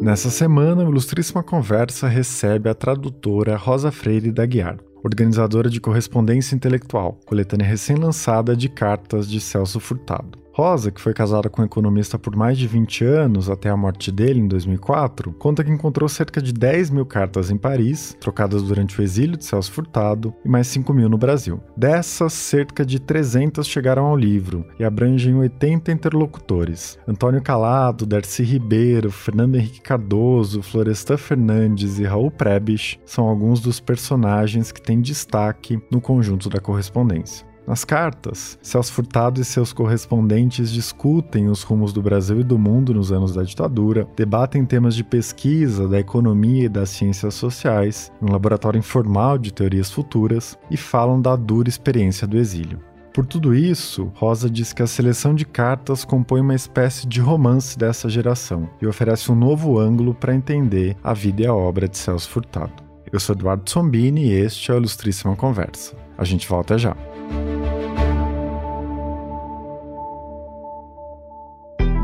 [0.00, 6.54] Nessa semana, o Ilustríssima Conversa recebe a tradutora Rosa Freire da Guiar organizadora de correspondência
[6.54, 10.47] intelectual, coletânea recém-lançada de cartas de Celso Furtado.
[10.58, 14.10] Rosa, que foi casada com um economista por mais de 20 anos até a morte
[14.10, 19.00] dele em 2004, conta que encontrou cerca de 10 mil cartas em Paris, trocadas durante
[19.00, 21.60] o exílio de Celso Furtado, e mais 5 mil no Brasil.
[21.76, 26.98] Dessas, cerca de 300 chegaram ao livro e abrangem 80 interlocutores.
[27.06, 33.78] Antônio Calado, Darcy Ribeiro, Fernando Henrique Cardoso, Florestan Fernandes e Raul Prebisch são alguns dos
[33.78, 37.47] personagens que têm destaque no conjunto da correspondência.
[37.68, 42.94] Nas cartas, Celso Furtado e seus correspondentes discutem os rumos do Brasil e do mundo
[42.94, 48.32] nos anos da ditadura, debatem temas de pesquisa da economia e das ciências sociais, um
[48.32, 52.80] laboratório informal de teorias futuras, e falam da dura experiência do exílio.
[53.12, 57.78] Por tudo isso, Rosa diz que a seleção de cartas compõe uma espécie de romance
[57.78, 61.98] dessa geração e oferece um novo ângulo para entender a vida e a obra de
[61.98, 62.82] Celso Furtado.
[63.12, 65.94] Eu sou Eduardo Sombini e este é o Ilustríssima Conversa.
[66.16, 66.96] A gente volta já.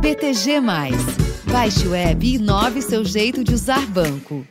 [0.05, 0.60] BTG+.
[1.50, 4.47] Baixe o web e inove seu jeito de usar banco.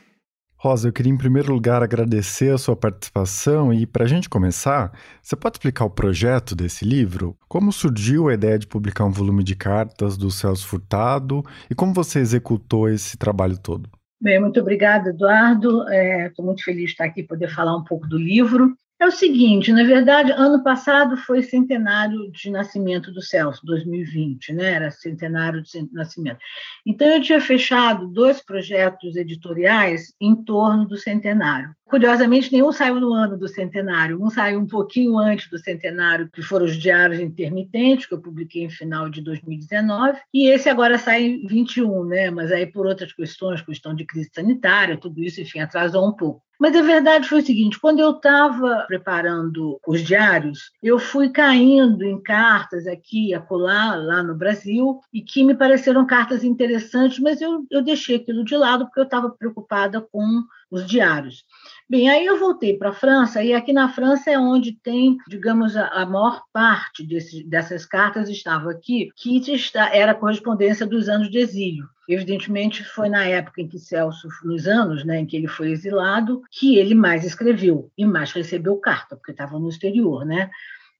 [0.57, 4.91] Rosa, eu queria em primeiro lugar agradecer a sua participação e, para a gente começar,
[5.21, 7.37] você pode explicar o projeto desse livro?
[7.47, 11.93] Como surgiu a ideia de publicar um volume de cartas do Celso Furtado e como
[11.93, 13.87] você executou esse trabalho todo?
[14.19, 15.83] Bem, muito obrigada, Eduardo.
[15.87, 18.75] Estou é, muito feliz de estar aqui poder falar um pouco do livro.
[19.03, 24.75] É o seguinte, na verdade, ano passado foi centenário de nascimento do Celso, 2020, né?
[24.75, 26.39] Era centenário de nascimento.
[26.85, 31.75] Então eu tinha fechado dois projetos editoriais em torno do centenário.
[31.93, 36.41] Curiosamente, nenhum saiu no ano do centenário, um saiu um pouquinho antes do centenário, que
[36.41, 41.21] foram os Diários Intermitentes, que eu publiquei em final de 2019, e esse agora sai
[41.21, 42.31] em 21, né?
[42.31, 46.41] Mas aí por outras questões, questão de crise sanitária, tudo isso, enfim, atrasou um pouco.
[46.59, 52.03] Mas a verdade foi o seguinte: quando eu estava preparando os diários, eu fui caindo
[52.03, 57.41] em cartas aqui e acolá, lá no Brasil, e que me pareceram cartas interessantes, mas
[57.41, 60.43] eu, eu deixei aquilo de lado porque eu estava preocupada com
[60.73, 61.45] os diários.
[61.87, 65.77] Bem, aí eu voltei para a França, e aqui na França é onde tem, digamos,
[65.77, 71.29] a, a maior parte desse, dessas cartas estava aqui, que está, era correspondência dos anos
[71.29, 71.87] de exílio.
[72.09, 76.41] Evidentemente, foi na época em que Celso, nos anos né, em que ele foi exilado,
[76.49, 80.49] que ele mais escreveu e mais recebeu carta, porque estava no exterior, né?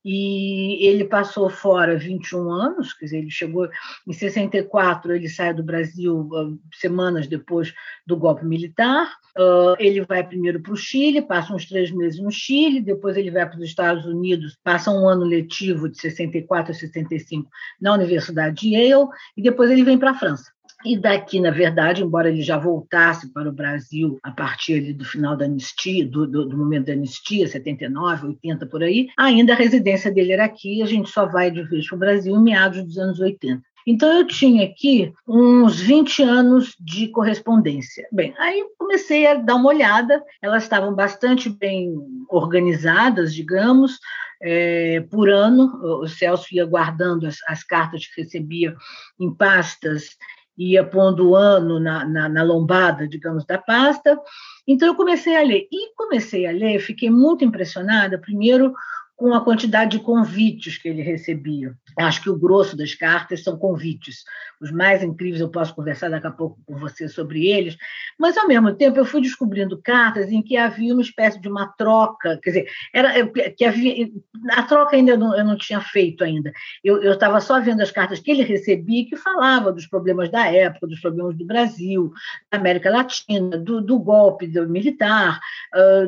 [0.04, 3.68] E ele passou fora 21 anos, quer dizer, ele chegou
[4.06, 7.72] em 64, ele sai do Brasil ah, semanas depois
[8.06, 12.30] do golpe militar, uh, ele vai primeiro para o Chile, passa uns três meses no
[12.30, 16.74] Chile, depois ele vai para os Estados Unidos, passa um ano letivo de 64 a
[16.74, 17.48] 65
[17.80, 20.53] na Universidade de Yale, e depois ele vem para a França.
[20.84, 25.34] E daqui, na verdade, embora ele já voltasse para o Brasil a partir do final
[25.34, 30.12] da anistia, do, do, do, momento da anistia, 79, 80 por aí, ainda a residência
[30.12, 32.98] dele era aqui, a gente só vai de vez para o Brasil em meados dos
[32.98, 33.62] anos 80.
[33.86, 38.06] Então, eu tinha aqui uns 20 anos de correspondência.
[38.10, 41.94] Bem, aí comecei a dar uma olhada, elas estavam bastante bem
[42.30, 43.98] organizadas, digamos,
[44.42, 46.00] é, por ano.
[46.02, 48.74] O Celso ia guardando as, as cartas que recebia
[49.20, 50.16] em pastas
[50.56, 54.18] ia pondo o ano na, na, na, lombada, digamos, da pasta.
[54.66, 55.66] Então, eu comecei a ler.
[55.70, 58.74] E comecei a ler, fiquei muito impressionada, primeiro,
[59.16, 61.74] com a quantidade de convites que ele recebia.
[61.98, 64.24] Acho que o grosso das cartas são convites.
[64.60, 67.76] Os mais incríveis eu posso conversar daqui a pouco com você sobre eles,
[68.18, 71.68] mas ao mesmo tempo eu fui descobrindo cartas em que havia uma espécie de uma
[71.68, 73.26] troca, quer dizer, era
[73.56, 74.10] que havia
[74.50, 76.52] a troca ainda eu não, eu não tinha feito ainda.
[76.82, 80.88] Eu, estava só vendo as cartas que ele recebia que falava dos problemas da época,
[80.88, 82.12] dos problemas do Brasil,
[82.50, 85.38] da América Latina, do, do golpe do militar,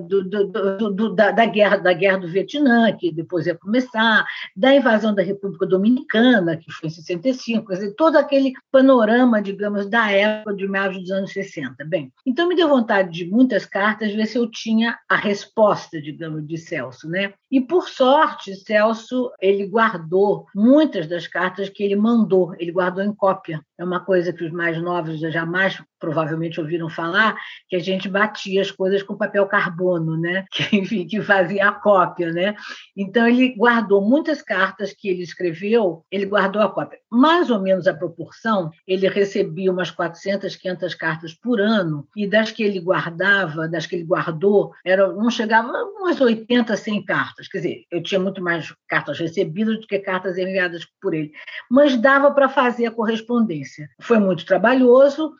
[0.08, 4.24] do, do, do, da, da guerra da guerra do Vietnã que depois ia começar,
[4.56, 9.88] da invasão da República Dominicana, que foi em 65, quer dizer, todo aquele panorama, digamos,
[9.88, 11.84] da época de meados dos anos 60.
[11.84, 16.47] Bem, então me deu vontade de muitas cartas ver se eu tinha a resposta, digamos,
[16.47, 17.34] de Celso, né?
[17.50, 23.15] E por sorte, Celso, ele guardou muitas das cartas que ele mandou, ele guardou em
[23.15, 23.60] cópia.
[23.78, 27.37] É uma coisa que os mais novos jamais provavelmente ouviram falar,
[27.69, 30.45] que a gente batia as coisas com papel carbono, né?
[30.57, 32.54] Que, enfim, que fazia a cópia, né?
[32.97, 36.98] Então, ele guardou muitas cartas que ele escreveu, ele guardou a cópia.
[37.10, 42.51] Mais ou menos a proporção, ele recebia umas 400, 500 cartas por ano, e das
[42.51, 47.48] que ele guardava, das que ele guardou, era, não chegava umas 80, 100 cartas.
[47.48, 51.33] Quer dizer, eu tinha muito mais cartas recebidas do que cartas enviadas por ele.
[51.71, 53.89] Mas dava para fazer a correspondência.
[54.01, 55.34] Foi muito trabalhoso,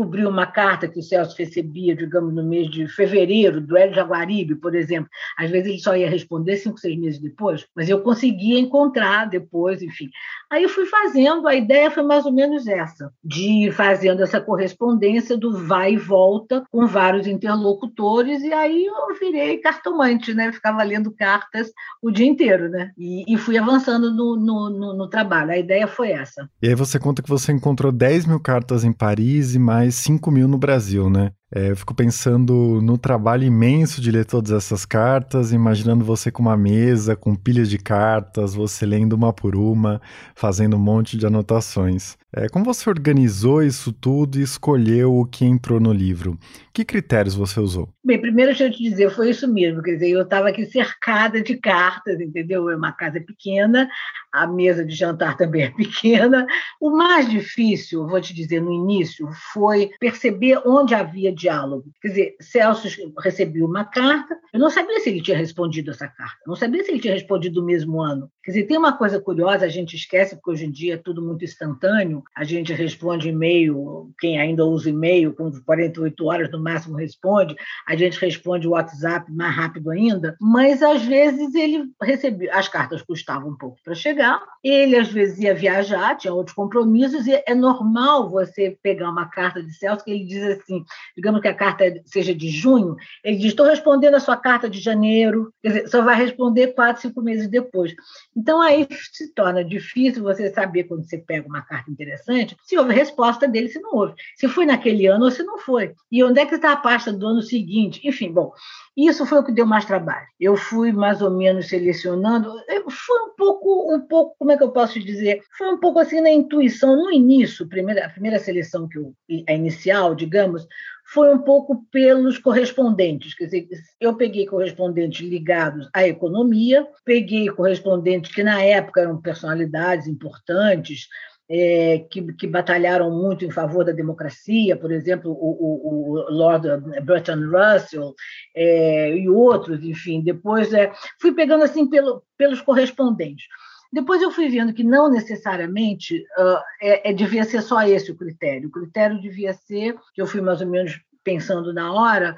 [0.00, 4.54] descobri uma carta que o Celso recebia, digamos, no mês de fevereiro, do Hélio Jaguaribe,
[4.54, 5.10] por exemplo.
[5.38, 9.82] Às vezes ele só ia responder cinco, seis meses depois, mas eu conseguia encontrar depois,
[9.82, 10.08] enfim.
[10.50, 14.40] Aí eu fui fazendo, a ideia foi mais ou menos essa, de ir fazendo essa
[14.40, 20.50] correspondência do vai e volta com vários interlocutores, e aí eu virei cartomante, né?
[20.52, 21.70] ficava lendo cartas
[22.02, 22.90] o dia inteiro, né?
[22.98, 25.52] E, e fui avançando no, no, no, no, trabalho.
[25.52, 26.48] A ideia foi essa.
[26.62, 30.30] E aí você conta que você encontrou 10 mil cartas em Paris e mais 5
[30.30, 31.32] mil no Brasil, né?
[31.52, 36.42] É, eu fico pensando no trabalho imenso de ler todas essas cartas, imaginando você com
[36.42, 40.00] uma mesa, com pilhas de cartas, você lendo uma por uma,
[40.34, 42.16] fazendo um monte de anotações.
[42.32, 46.38] É, como você organizou isso tudo e escolheu o que entrou no livro?
[46.72, 47.88] Que critérios você usou?
[48.04, 49.82] Bem, primeiro deixa eu te dizer, foi isso mesmo.
[49.82, 52.70] Quer dizer, eu estava aqui cercada de cartas, entendeu?
[52.70, 53.88] É uma casa pequena,
[54.32, 56.46] a mesa de jantar também é pequena.
[56.80, 61.84] O mais difícil, vou te dizer, no início, foi perceber onde havia diálogo.
[62.00, 62.88] Quer dizer, Celso
[63.18, 66.90] recebeu uma carta, eu não sabia se ele tinha respondido essa carta, não sabia se
[66.90, 68.30] ele tinha respondido no mesmo ano.
[68.42, 71.20] Quer dizer, tem uma coisa curiosa, a gente esquece, porque hoje em dia é tudo
[71.20, 76.96] muito instantâneo, a gente responde e-mail, quem ainda usa e-mail, com 48 horas no máximo
[76.96, 77.54] responde,
[77.86, 83.02] a gente responde o WhatsApp mais rápido ainda, mas às vezes ele recebia, as cartas
[83.02, 87.54] custavam um pouco para chegar, ele às vezes ia viajar, tinha outros compromissos, e é
[87.54, 90.82] normal você pegar uma carta de Celso que ele diz assim,
[91.14, 94.80] digamos que a carta seja de junho, ele diz, estou respondendo a sua carta de
[94.80, 97.94] janeiro, quer dizer, só vai responder quatro, cinco meses depois.
[98.36, 102.94] Então aí se torna difícil você saber quando você pega uma carta interessante se houve
[102.94, 105.94] resposta dele, se não houve, se foi naquele ano ou se não foi.
[106.10, 108.00] E onde é que está a pasta do ano seguinte?
[108.04, 108.52] Enfim, bom,
[108.96, 110.26] isso foi o que deu mais trabalho.
[110.38, 112.52] Eu fui mais ou menos selecionando,
[112.88, 115.42] foi um pouco, um pouco, como é que eu posso dizer?
[115.56, 119.14] Foi um pouco assim na intuição, no início, a primeira, a primeira seleção que eu,
[119.48, 120.66] a inicial, digamos,
[121.12, 123.34] foi um pouco pelos correspondentes.
[123.34, 123.68] Quer dizer,
[124.00, 131.08] eu peguei correspondentes ligados à economia, peguei correspondentes que na época eram personalidades importantes,
[131.50, 136.68] é, que, que, batalharam muito em favor da democracia, por exemplo, o, o, o Lord
[137.02, 138.14] Bertrand Russell
[138.54, 140.22] é, e outros, enfim.
[140.22, 143.46] Depois é, fui pegando assim pelo, pelos correspondentes.
[143.92, 148.16] Depois eu fui vendo que não necessariamente uh, é, é, devia ser só esse o
[148.16, 148.68] critério.
[148.68, 152.36] O critério devia ser, que eu fui mais ou menos pensando na hora,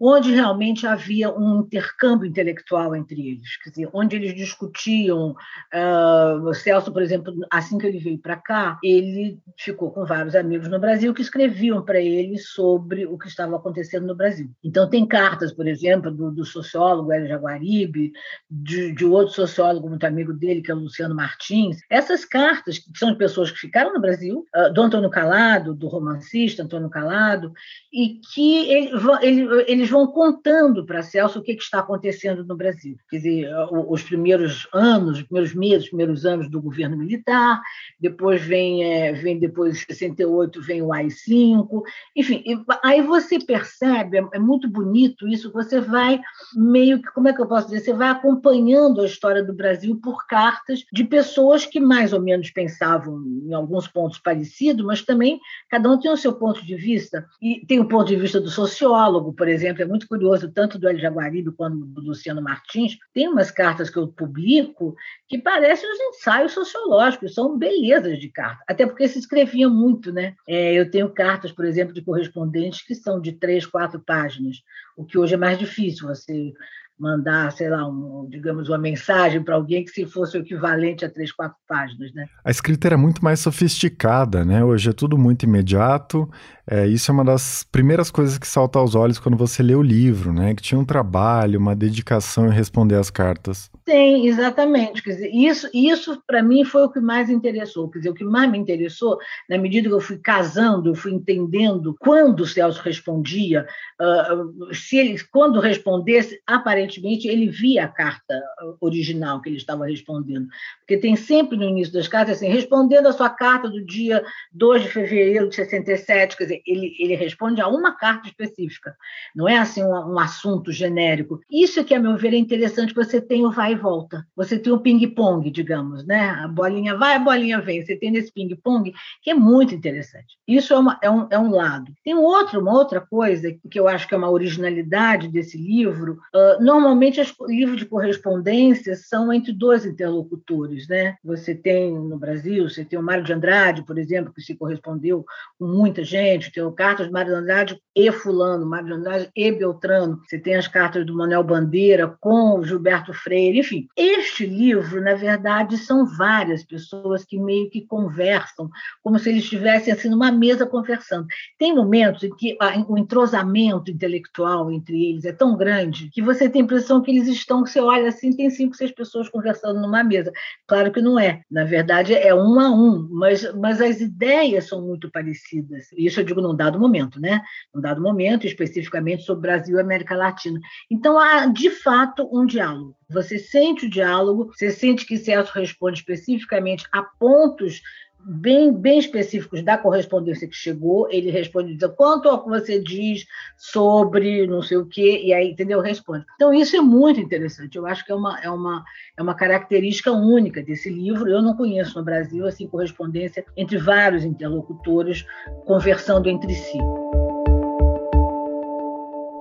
[0.00, 5.34] onde realmente havia um intercâmbio intelectual entre eles, quer dizer, onde eles discutiam.
[5.74, 10.68] Uh, Celso, por exemplo, assim que ele veio para cá, ele ficou com vários amigos
[10.68, 14.50] no Brasil que escreviam para ele sobre o que estava acontecendo no Brasil.
[14.62, 18.12] Então, tem cartas, por exemplo, do, do sociólogo Hélio Jaguaribe,
[18.50, 21.78] de, de, outro sociólogo muito amigo dele, que é o Luciano Martins.
[21.90, 25.88] Essas cartas, que são de pessoas que ficaram no Brasil, uh, do Antônio Calado, do
[25.88, 27.52] romancista Antônio Calado,
[27.92, 28.90] e que ele,
[29.22, 32.96] ele, eles eles vão contando para Celso o que, que, está acontecendo no Brasil.
[33.10, 33.50] Quer dizer,
[33.88, 37.60] os primeiros anos, os primeiros meses, os primeiros anos do governo militar,
[37.98, 41.82] depois vem, é, vem depois 68, vem o AI-5,
[42.14, 42.44] enfim,
[42.82, 46.20] aí você percebe, é, é muito bonito isso, você vai
[46.54, 49.98] meio que, como é que eu posso dizer, você vai acompanhando a história do Brasil
[50.02, 55.40] por cartas de pessoas que mais ou menos pensavam em alguns pontos parecidos, mas também
[55.70, 58.50] cada um tem o seu ponto de vista, e tem o ponto de vista do
[58.50, 62.98] sociólogo, por exemplo, exemplo, é muito curioso, tanto do El Jaguaribe quanto do Luciano Martins,
[63.14, 64.96] tem umas cartas que eu publico
[65.28, 70.34] que parecem os ensaios sociológicos, são belezas de carta, até porque se escrevia muito, né?
[70.46, 74.62] É, eu tenho cartas, por exemplo, de correspondentes que são de três, quatro páginas,
[74.96, 76.52] o que hoje é mais difícil, você
[76.98, 81.10] mandar, sei lá, um, digamos, uma mensagem para alguém que se fosse o equivalente a
[81.10, 82.26] três, quatro páginas, né?
[82.44, 84.64] A escrita era muito mais sofisticada, né?
[84.64, 86.28] Hoje é tudo muito imediato.
[86.66, 89.82] É, isso é uma das primeiras coisas que salta aos olhos quando você lê o
[89.82, 90.54] livro, né?
[90.54, 93.70] Que tinha um trabalho, uma dedicação em responder as cartas.
[93.88, 95.02] Tem, exatamente.
[95.02, 97.88] Quer dizer, isso, isso para mim foi o que mais interessou.
[97.88, 99.16] Quer dizer, o que mais me interessou,
[99.48, 103.66] na medida que eu fui casando, eu fui entendendo quando o Celso respondia,
[103.98, 108.38] uh, se ele, quando respondesse, aparentemente ele via a carta
[108.78, 110.48] original que ele estava respondendo.
[110.80, 114.82] Porque tem sempre no início das cartas assim, respondendo a sua carta do dia 2
[114.82, 118.94] de fevereiro de 67, quer dizer, ele, ele responde a uma carta específica,
[119.34, 121.40] não é assim um, um assunto genérico.
[121.50, 124.26] Isso que, a meu ver, é interessante, você tem o vai volta.
[124.36, 126.30] Você tem um ping-pong, digamos, né?
[126.30, 127.82] A bolinha vai, a bolinha vem.
[127.82, 128.92] Você tem esse ping-pong
[129.22, 130.36] que é muito interessante.
[130.46, 131.92] Isso é, uma, é, um, é um lado.
[132.04, 136.18] Tem outro, uma outra coisa que eu acho que é uma originalidade desse livro.
[136.34, 141.16] Uh, normalmente, os livros de correspondência são entre dois interlocutores, né?
[141.24, 145.24] Você tem no Brasil, você tem o Mário de Andrade, por exemplo, que se correspondeu
[145.58, 146.52] com muita gente.
[146.52, 150.20] Tem o cartas de Mário de Andrade e fulano, Mário de Andrade e Beltrano.
[150.24, 153.86] Você tem as cartas do Manuel Bandeira com o Gilberto Freire, enfim.
[153.94, 158.70] Este livro, na verdade, são várias pessoas que meio que conversam,
[159.02, 161.26] como se eles estivessem assim numa mesa conversando.
[161.58, 162.56] Tem momentos em que
[162.88, 167.28] o entrosamento intelectual entre eles é tão grande que você tem a impressão que eles
[167.28, 170.32] estão, você olha assim, tem cinco, seis pessoas conversando numa mesa.
[170.66, 171.42] Claro que não é.
[171.50, 175.86] Na verdade, é um a um, mas, mas as ideias são muito parecidas.
[175.96, 177.42] Isso eu digo num dado momento, né?
[177.74, 180.58] Num dado momento, especificamente sobre Brasil e América Latina.
[180.90, 182.96] Então, há, de fato, um diálogo.
[183.10, 187.82] Você sente o diálogo, você sente que Celso responde especificamente a pontos
[188.20, 193.26] bem, bem específicos da correspondência que chegou, ele responde dizendo quanto ao que você diz
[193.56, 195.80] sobre não sei o quê, e aí, entendeu?
[195.80, 196.24] Responde.
[196.36, 197.76] Então, isso é muito interessante.
[197.76, 198.84] Eu acho que é uma, é uma,
[199.16, 201.28] é uma característica única desse livro.
[201.28, 205.26] Eu não conheço no Brasil assim correspondência entre vários interlocutores
[205.66, 206.78] conversando entre si.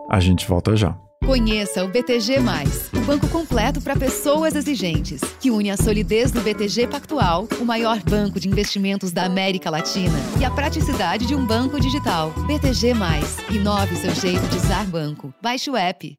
[0.10, 1.07] A gente volta já.
[1.28, 2.38] Conheça o BTG,
[2.94, 8.02] o banco completo para pessoas exigentes, que une a solidez do BTG Pactual, o maior
[8.02, 12.32] banco de investimentos da América Latina, e a praticidade de um banco digital.
[12.48, 12.94] BTG,
[13.54, 15.34] inove seu jeito de usar banco.
[15.42, 16.18] Baixe o app.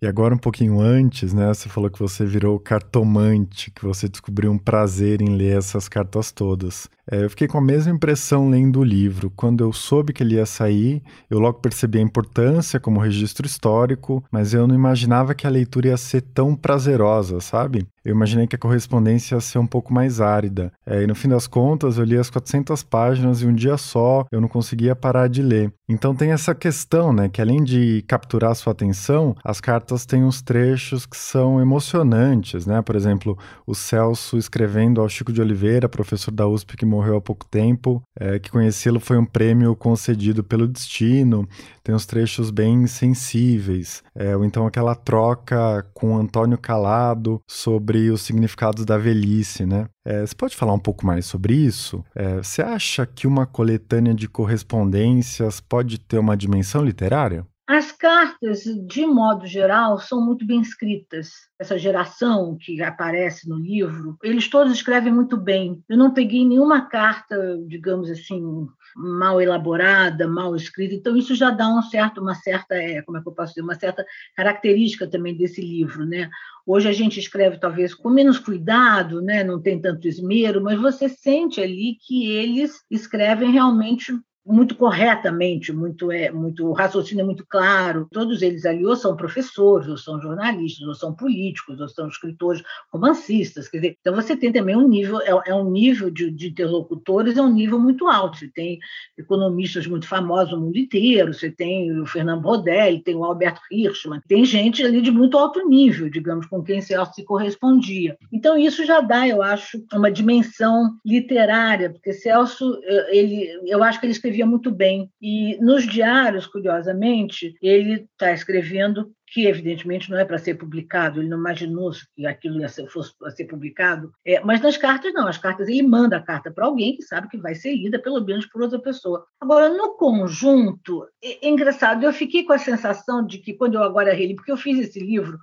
[0.00, 1.48] E agora, um pouquinho antes, né?
[1.48, 6.30] Você falou que você virou cartomante, que você descobriu um prazer em ler essas cartas
[6.30, 6.88] todas.
[7.10, 9.28] É, eu fiquei com a mesma impressão lendo o livro.
[9.34, 14.22] Quando eu soube que ele ia sair, eu logo percebi a importância como registro histórico,
[14.30, 17.84] mas eu não imaginava que a leitura ia ser tão prazerosa, sabe?
[18.04, 20.72] Eu imaginei que a correspondência ia ser um pouco mais árida.
[20.86, 24.24] É, e no fim das contas, eu li as 400 páginas e um dia só
[24.30, 25.72] eu não conseguia parar de ler.
[25.88, 27.28] Então tem essa questão, né?
[27.28, 32.82] Que além de capturar sua atenção, as cartas têm uns trechos que são emocionantes, né?
[32.82, 37.20] Por exemplo, o Celso escrevendo ao Chico de Oliveira, professor da USP que morreu há
[37.20, 41.48] pouco tempo, é, que conhecê-lo foi um prêmio concedido pelo destino.
[41.82, 44.02] Tem uns trechos bem sensíveis.
[44.14, 49.88] É, ou então aquela troca com Antônio Calado sobre os significados da velhice, né?
[50.04, 52.04] É, você pode falar um pouco mais sobre isso?
[52.14, 57.46] É, você acha que uma coletânea de correspondências pode ter uma dimensão literária?
[57.68, 61.32] As cartas, de modo geral, são muito bem escritas.
[61.60, 65.84] Essa geração que aparece no livro, eles todos escrevem muito bem.
[65.86, 68.66] Eu não peguei nenhuma carta, digamos assim,
[68.96, 70.94] mal elaborada, mal escrita.
[70.94, 73.62] Então isso já dá um certo, uma certa, é, como é que eu posso dizer,
[73.62, 74.04] uma certa
[74.36, 76.30] característica também desse livro, né?
[76.66, 79.42] Hoje a gente escreve talvez com menos cuidado, né?
[79.42, 84.12] Não tem tanto esmero, mas você sente ali que eles escrevem realmente
[84.48, 88.08] muito corretamente, muito é muito o raciocínio é muito claro.
[88.10, 92.62] Todos eles ali ou são professores, ou são jornalistas, ou são políticos, ou são escritores,
[92.90, 93.68] romancistas.
[93.68, 97.36] Quer dizer, então você tem também um nível é, é um nível de, de, interlocutores
[97.36, 98.38] é um nível muito alto.
[98.38, 98.78] Você tem
[99.18, 101.34] economistas muito famosos no mundo inteiro.
[101.34, 105.68] Você tem o Fernando Rodelli, tem o Alberto Hirschman, tem gente ali de muito alto
[105.68, 108.16] nível, digamos, com quem Celso se correspondia.
[108.32, 114.00] Então isso já dá, eu acho, uma dimensão literária, porque Celso eh, ele, eu acho
[114.00, 115.10] que ele escrevia escrevia muito bem.
[115.20, 121.28] E nos diários, curiosamente, ele está escrevendo que evidentemente não é para ser publicado, ele
[121.28, 125.36] não imaginou que aquilo ser, fosse para ser publicado, é, mas nas cartas não, as
[125.36, 128.46] cartas ele manda a carta para alguém que sabe que vai ser lida pelo menos
[128.46, 129.26] por outra pessoa.
[129.38, 133.82] Agora, no conjunto, é, é engraçado, eu fiquei com a sensação de que quando eu
[133.82, 135.38] agora reli, porque eu fiz esse livro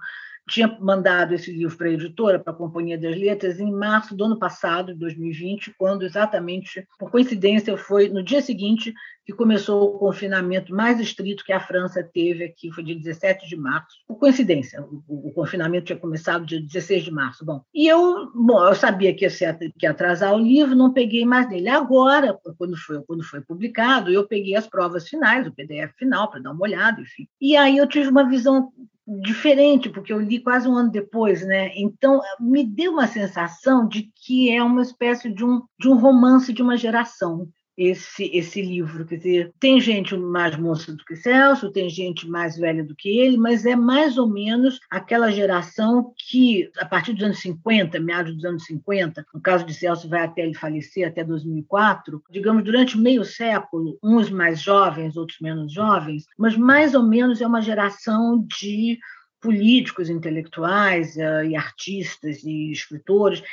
[0.47, 4.25] tinha mandado esse livro para a editora, para a Companhia das Letras, em março do
[4.25, 8.93] ano passado, de 2020, quando exatamente, por coincidência, foi no dia seguinte
[9.25, 13.55] que começou o confinamento mais estrito que a França teve aqui, foi dia 17 de
[13.55, 13.97] março.
[14.07, 17.43] Por coincidência, o, o confinamento tinha começado dia 16 de março.
[17.43, 20.93] Bom, e eu, bom, eu sabia que ia, ser, que ia atrasar o livro, não
[20.93, 21.69] peguei mais dele.
[21.69, 26.41] Agora, quando foi, quando foi publicado, eu peguei as provas finais, o PDF final, para
[26.41, 27.27] dar uma olhada, enfim.
[27.41, 28.71] E aí eu tive uma visão
[29.07, 31.71] diferente, porque eu li quase um ano depois, né?
[31.75, 36.51] Então, me deu uma sensação de que é uma espécie de um, de um romance
[36.51, 39.05] de uma geração esse, esse livro.
[39.05, 43.19] Quer dizer, tem gente mais moça do que Celso, tem gente mais velha do que
[43.19, 48.33] ele, mas é mais ou menos aquela geração que, a partir dos anos 50, meados
[48.35, 52.97] dos anos 50, no caso de Celso, vai até ele falecer, até 2004, digamos, durante
[52.97, 58.45] meio século, uns mais jovens, outros menos jovens, mas mais ou menos é uma geração
[58.47, 58.99] de
[59.41, 63.43] políticos, intelectuais uh, e artistas e escritores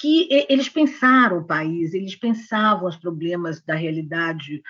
[0.00, 4.62] que eles pensaram o país, eles pensavam os problemas da realidade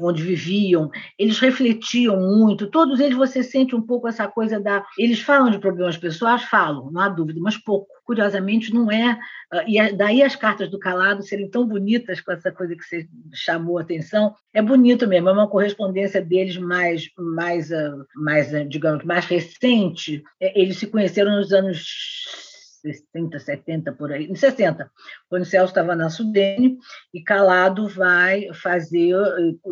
[0.00, 4.84] onde viviam, eles refletiam muito, todos eles você sente um pouco essa coisa da.
[4.98, 7.88] Eles falam de problemas pessoais, falam, não há dúvida, mas pouco.
[8.10, 9.16] Curiosamente, não é.
[9.52, 13.08] Ah, e daí as cartas do calado serem tão bonitas com essa coisa que você
[13.32, 14.34] chamou a atenção.
[14.52, 20.24] É bonito mesmo, é uma correspondência deles mais, mais, ah, mais digamos, mais recente.
[20.40, 22.49] É, eles se conheceram nos anos
[22.80, 24.90] 60, 70 por aí, em 60,
[25.28, 26.78] quando o Celso estava na Sudene
[27.12, 29.14] e Calado vai fazer,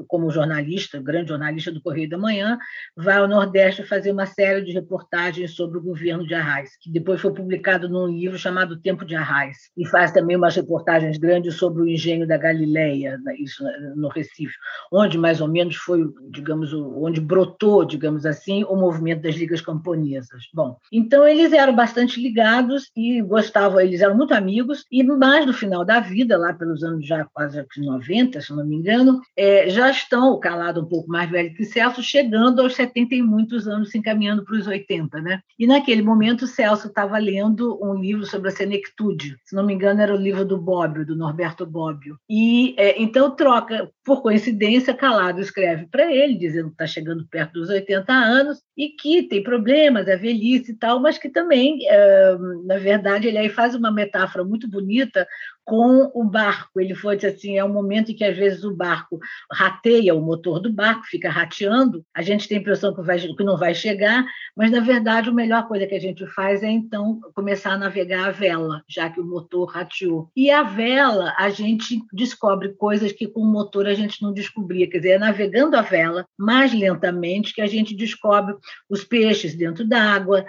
[0.06, 2.58] como jornalista, grande jornalista do Correio da Manhã,
[2.96, 7.20] vai ao Nordeste fazer uma série de reportagens sobre o governo de Arraes, que depois
[7.20, 11.82] foi publicado num livro chamado Tempo de Arraes, e faz também umas reportagens grandes sobre
[11.82, 14.54] o engenho da Galileia, né, isso né, no Recife,
[14.92, 20.44] onde mais ou menos foi, digamos, onde brotou, digamos assim, o movimento das ligas camponesas.
[20.52, 25.52] Bom, então eles eram bastante ligados e gostavam, eles eram muito amigos, e mais no
[25.52, 29.88] final da vida, lá pelos anos já quase 90, se não me engano, é, já
[29.88, 33.90] estão, o Calado um pouco mais velho que Celso, chegando aos 70 e muitos anos,
[33.90, 35.20] se encaminhando para os 80.
[35.20, 35.40] Né?
[35.56, 40.00] E naquele momento, Celso estava lendo um livro sobre a senectude, se não me engano,
[40.00, 42.18] era o livro do Bobbio, do Norberto Bobbio.
[42.28, 47.52] E é, então troca, por coincidência, Calado escreve para ele, dizendo que está chegando perto
[47.52, 52.36] dos 80 anos e que tem problemas, é velhice e tal, mas que também, é,
[52.64, 55.26] na verdade, verdade, ele aí faz uma metáfora muito bonita
[55.68, 56.80] com o barco.
[56.80, 59.20] Ele foi assim, é um momento em que às vezes o barco
[59.52, 62.02] rateia o motor do barco, fica rateando.
[62.14, 64.24] A gente tem a impressão que, vai, que não vai chegar,
[64.56, 68.28] mas na verdade a melhor coisa que a gente faz é então começar a navegar
[68.28, 70.30] a vela, já que o motor rateou.
[70.34, 74.88] E a vela a gente descobre coisas que com o motor a gente não descobria.
[74.88, 78.56] Quer dizer, é navegando a vela mais lentamente que a gente descobre
[78.88, 80.46] os peixes dentro d'água,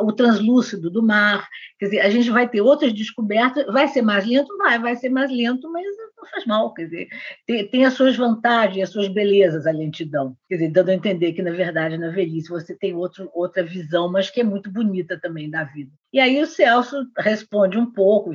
[0.00, 1.46] o translúcido do mar.
[1.78, 4.56] Quer dizer, a gente vai ter outras descobertas, vai ser mais lento?
[4.58, 5.84] Vai, vai ser mais lento, mas
[6.16, 7.08] não faz mal, quer dizer,
[7.46, 11.32] tem, tem as suas vantagens, as suas belezas a lentidão, quer dizer, dando a entender
[11.32, 15.18] que, na verdade, na velhice você tem outro, outra visão, mas que é muito bonita
[15.20, 15.90] também da vida.
[16.16, 18.32] E aí o Celso responde um pouco,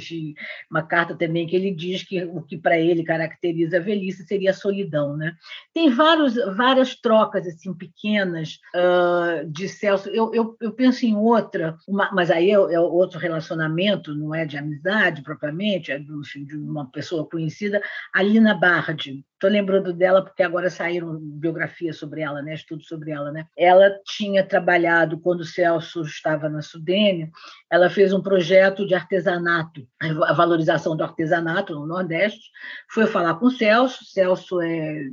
[0.70, 4.52] uma carta também que ele diz que o que para ele caracteriza a velhice seria
[4.52, 5.36] a solidão, né?
[5.74, 10.10] Tem vários, várias trocas assim pequenas uh, de Celso.
[10.10, 14.46] Eu, eu, eu, penso em outra, uma, mas aí é, é outro relacionamento, não é
[14.46, 16.06] de amizade propriamente, é de,
[16.46, 17.82] de uma pessoa conhecida,
[18.14, 19.26] a Lina Bardi.
[19.42, 22.54] Estou lembrando dela porque agora saíram biografias sobre ela, né?
[22.54, 23.32] estudos sobre ela.
[23.32, 23.48] Né?
[23.58, 27.32] Ela tinha trabalhado, quando o Celso estava na Sudene,
[27.68, 32.52] ela fez um projeto de artesanato, a valorização do artesanato no Nordeste.
[32.88, 35.06] Foi falar com o Celso, Celso é,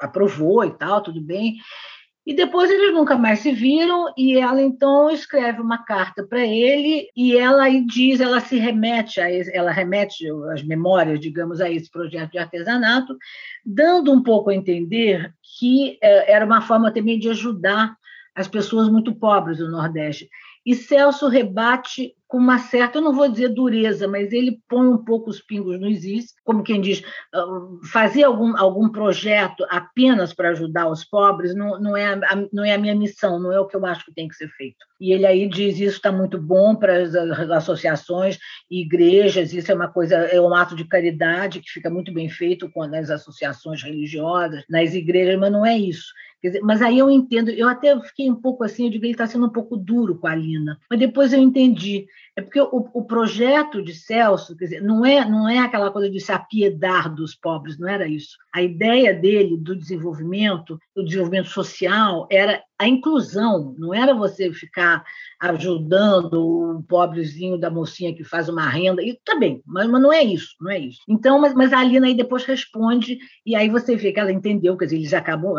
[0.00, 1.54] aprovou e tal, tudo bem.
[2.30, 7.08] E depois eles nunca mais se viram e ela então escreve uma carta para ele
[7.16, 11.90] e ela aí diz, ela se remete a ela remete as memórias, digamos, a esse
[11.90, 13.18] projeto de artesanato,
[13.66, 17.96] dando um pouco a entender que é, era uma forma também de ajudar
[18.32, 20.30] as pessoas muito pobres do Nordeste.
[20.70, 25.04] E Celso rebate com uma certa, eu não vou dizer dureza, mas ele põe um
[25.04, 27.02] pouco os pingos nos is, como quem diz,
[27.34, 27.44] ah,
[27.92, 32.72] fazer algum, algum projeto apenas para ajudar os pobres não, não, é a, não é
[32.72, 34.78] a minha missão, não é o que eu acho que tem que ser feito.
[35.00, 38.38] E ele aí diz isso está muito bom para as associações
[38.70, 42.28] e igrejas, isso é uma coisa, é um ato de caridade que fica muito bem
[42.28, 46.12] feito com as associações religiosas, nas igrejas, mas não é isso.
[46.42, 49.26] Dizer, mas aí eu entendo, eu até fiquei um pouco assim, eu digo, ele está
[49.26, 52.06] sendo um pouco duro com a Lina, mas depois eu entendi.
[52.34, 56.08] É porque o, o, projeto de Celso, quer dizer, não é, não é aquela coisa
[56.08, 58.38] de se apiedar dos pobres, não era isso.
[58.54, 65.04] A ideia dele do desenvolvimento, do desenvolvimento social, era a inclusão, não era você ficar
[65.40, 70.12] ajudando o pobrezinho da mocinha que faz uma renda, e tá bem, mas, mas não
[70.12, 71.00] é isso, não é isso.
[71.08, 74.76] Então, mas, mas a Alina aí depois responde, e aí você vê que ela entendeu,
[74.76, 75.54] quer dizer, eles acabam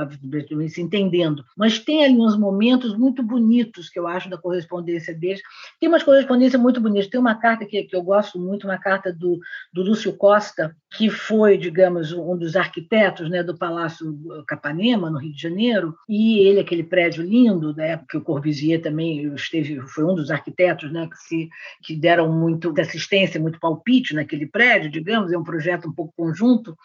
[0.70, 5.41] se entendendo, mas tem ali uns momentos muito bonitos que eu acho da correspondência deles.
[5.80, 9.12] Tem umas correspondências muito bonitas, tem uma carta que, que eu gosto muito, uma carta
[9.12, 9.39] do,
[9.74, 15.34] do Lúcio Costa, que foi, digamos, um dos arquitetos né, do Palácio Capanema, no Rio
[15.34, 20.16] de Janeiro, e ele, aquele prédio lindo, né, que o Corbusier também esteve, foi um
[20.16, 21.50] dos arquitetos né, que, se,
[21.82, 26.78] que deram muito assistência, muito palpite naquele prédio, digamos, é um projeto um pouco conjunto,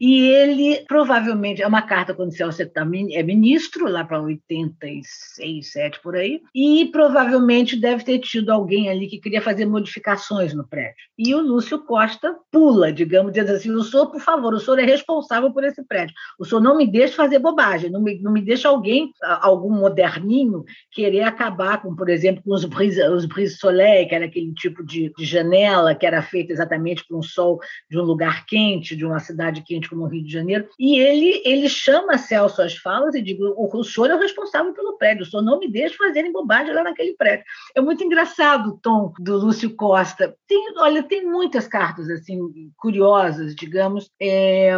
[0.00, 6.00] e ele provavelmente, é uma carta quando Celso tá é ministro, lá para 86, 7
[6.02, 10.94] por aí, e provavelmente deve ter tido alguém ali que queria fazer modificações no prédio.
[11.18, 14.84] E o Lúcio Costa pula, digamos, dizendo assim: o senhor, por favor, o senhor é
[14.84, 16.14] responsável por esse prédio.
[16.38, 20.64] O senhor não me deixa fazer bobagem, não me, não me deixa alguém, algum moderninho,
[20.92, 23.26] querer acabar com, por exemplo, com os brise, os
[23.58, 27.58] soleil, que era aquele tipo de, de janela que era feita exatamente para um sol
[27.90, 30.68] de um lugar quente, de uma cidade quente como o Rio de Janeiro.
[30.78, 34.72] E ele, ele chama Celso às falas e diz: o, o senhor é o responsável
[34.72, 37.44] pelo prédio, o senhor não me deixa fazerem bobagem lá naquele prédio.
[37.74, 40.36] É muito engraçado o tom do Lúcio Costa.
[40.46, 42.38] Tem, olha, tem muitas cartas assim
[42.76, 44.10] curiosas, digamos.
[44.20, 44.72] É,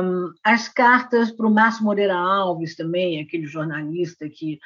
[0.45, 4.59] as cartas para o Márcio Moreira Alves também, aquele jornalista que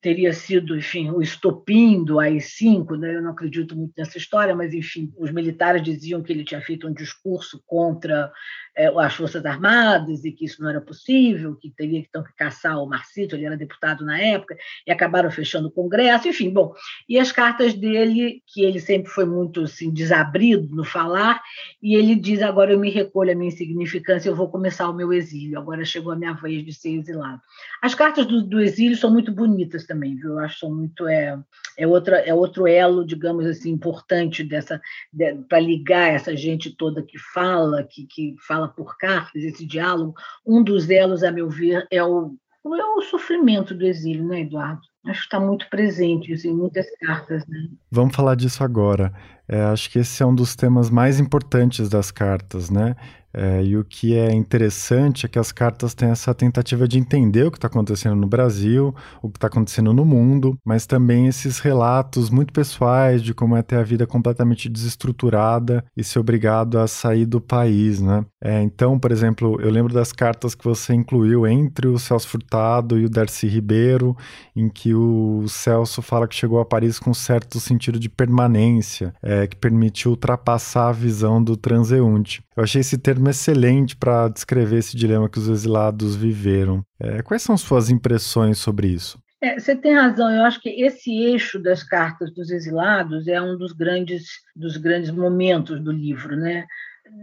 [0.00, 3.16] teria sido, enfim, o estopim do AI-5, né?
[3.16, 6.86] eu não acredito muito nessa história, mas, enfim, os militares diziam que ele tinha feito
[6.86, 8.30] um discurso contra
[8.78, 12.80] é, as Forças Armadas e que isso não era possível, que teria então que caçar
[12.80, 16.72] o Marcito, ele era deputado na época, e acabaram fechando o Congresso, enfim, bom.
[17.08, 21.42] E as cartas dele, que ele sempre foi muito assim, desabrido no falar,
[21.82, 25.12] e ele diz: agora eu me recolho a minha insignificância, eu vou começar o meu
[25.12, 27.40] exílio, agora chegou a minha vez de ser exilado.
[27.82, 30.34] As cartas do, do exílio são muito bonitas também, viu?
[30.34, 31.08] Eu acho que são muito.
[31.08, 31.36] É,
[31.76, 34.80] é, outra, é outro elo, digamos assim, importante dessa
[35.12, 40.14] de, para ligar essa gente toda que fala, que, que fala por cartas, esse diálogo,
[40.46, 44.80] um dos elos, a meu ver, é o, é o sofrimento do exílio, né, Eduardo?
[45.06, 47.46] Acho que está muito presente em muitas cartas.
[47.46, 47.68] Né?
[47.90, 49.12] Vamos falar disso agora.
[49.48, 52.94] É, acho que esse é um dos temas mais importantes das cartas, né?
[53.38, 57.44] É, e o que é interessante é que as cartas têm essa tentativa de entender
[57.44, 61.60] o que está acontecendo no Brasil, o que está acontecendo no mundo, mas também esses
[61.60, 66.88] relatos muito pessoais de como é ter a vida completamente desestruturada e ser obrigado a
[66.88, 68.26] sair do país, né?
[68.42, 72.98] É, então, por exemplo, eu lembro das cartas que você incluiu entre o Celso Furtado
[72.98, 74.16] e o Darcy Ribeiro,
[74.56, 79.14] em que o Celso fala que chegou a Paris com um certo sentido de permanência,
[79.22, 82.42] é, que permitiu ultrapassar a visão do transeunte.
[82.56, 86.84] Eu achei esse termo excelente para descrever esse dilema que os exilados viveram.
[87.00, 89.18] É, quais são suas impressões sobre isso?
[89.40, 90.30] É, você tem razão.
[90.30, 95.10] Eu acho que esse eixo das cartas dos exilados é um dos grandes, dos grandes
[95.10, 96.66] momentos do livro, né?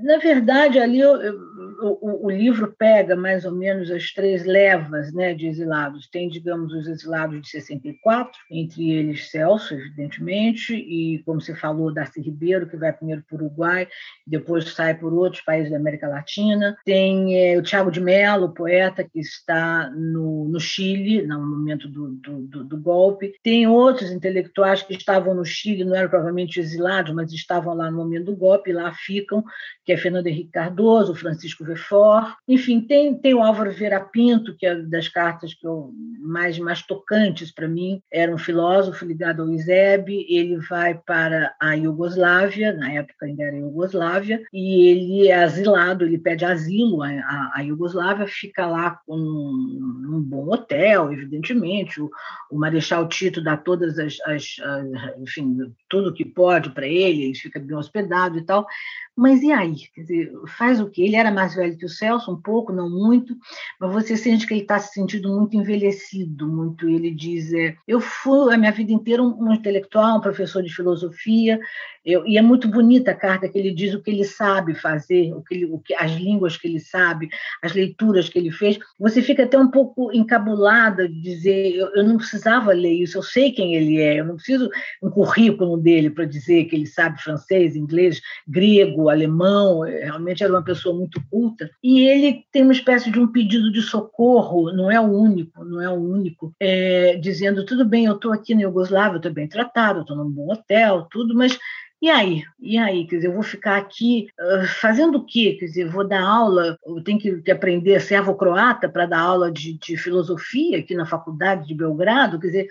[0.03, 1.39] Na verdade, ali eu, eu,
[1.81, 6.07] o, o, livro pega mais ou menos as três levas né, de exilados.
[6.07, 12.21] Tem, digamos, os exilados de 64, entre eles Celso, evidentemente, e, como você falou, Darcy
[12.21, 13.87] Ribeiro, que vai primeiro para o Uruguai,
[14.25, 16.77] depois sai por outros países da América Latina.
[16.85, 22.09] Tem é, o Tiago de Mello, poeta, que está no, no Chile, no momento do,
[22.13, 23.33] do, do, golpe.
[23.43, 27.97] Tem outros intelectuais que estavam no Chile, não eram provavelmente exilados, mas estavam lá no
[27.97, 29.43] momento do golpe, lá ficam
[29.85, 34.65] que é Fernando Henrique Cardoso, Francisco Vefor, enfim, tem, tem o Álvaro Vera Pinto, que
[34.65, 39.49] é das cartas que eu, mais, mais tocantes para mim, era um filósofo ligado ao
[39.51, 46.03] ISEB, ele vai para a Iugoslávia, na época ainda era Iugoslávia, e ele é asilado,
[46.03, 52.09] ele pede asilo à, à Iugoslávia, fica lá com um, um bom hotel, evidentemente, o,
[52.49, 55.57] o Marechal Tito dá todas as, as, as enfim,
[55.95, 58.67] tudo que pode para ele, ele fica bem hospedado e tal,
[59.15, 59.75] mas e aí?
[59.93, 61.03] Quer dizer, faz o quê?
[61.03, 63.33] Ele era mais velho que o Celso, um pouco, não muito,
[63.79, 66.89] mas você sente que ele está se sentindo muito envelhecido, muito.
[66.89, 70.73] Ele diz: é, eu fui a minha vida inteira um, um intelectual, um professor de
[70.73, 71.57] filosofia,
[72.05, 75.33] eu, e é muito bonita a carta que ele diz o que ele sabe fazer,
[75.33, 77.29] o que, ele, o que as línguas que ele sabe,
[77.63, 78.77] as leituras que ele fez.
[78.99, 83.23] Você fica até um pouco encabulada de dizer: eu, eu não precisava ler isso, eu
[83.23, 84.69] sei quem ele é, eu não preciso
[85.01, 90.63] um currículo dele para dizer que ele sabe francês, inglês, grego alemão, realmente era uma
[90.63, 94.99] pessoa muito culta, e ele tem uma espécie de um pedido de socorro, não é
[94.99, 99.17] o único, não é o único, é, dizendo, tudo bem, eu estou aqui na Iugoslávia,
[99.17, 101.59] estou bem tratado, estou num bom hotel, tudo, mas
[102.01, 102.43] e aí?
[102.59, 103.07] E aí?
[103.07, 105.55] Quer dizer, eu vou ficar aqui uh, fazendo o quê?
[105.59, 109.77] Quer dizer, vou dar aula, eu tenho que, que aprender servo-croata para dar aula de,
[109.77, 112.39] de, filosofia aqui na faculdade de Belgrado?
[112.39, 112.67] Quer dizer,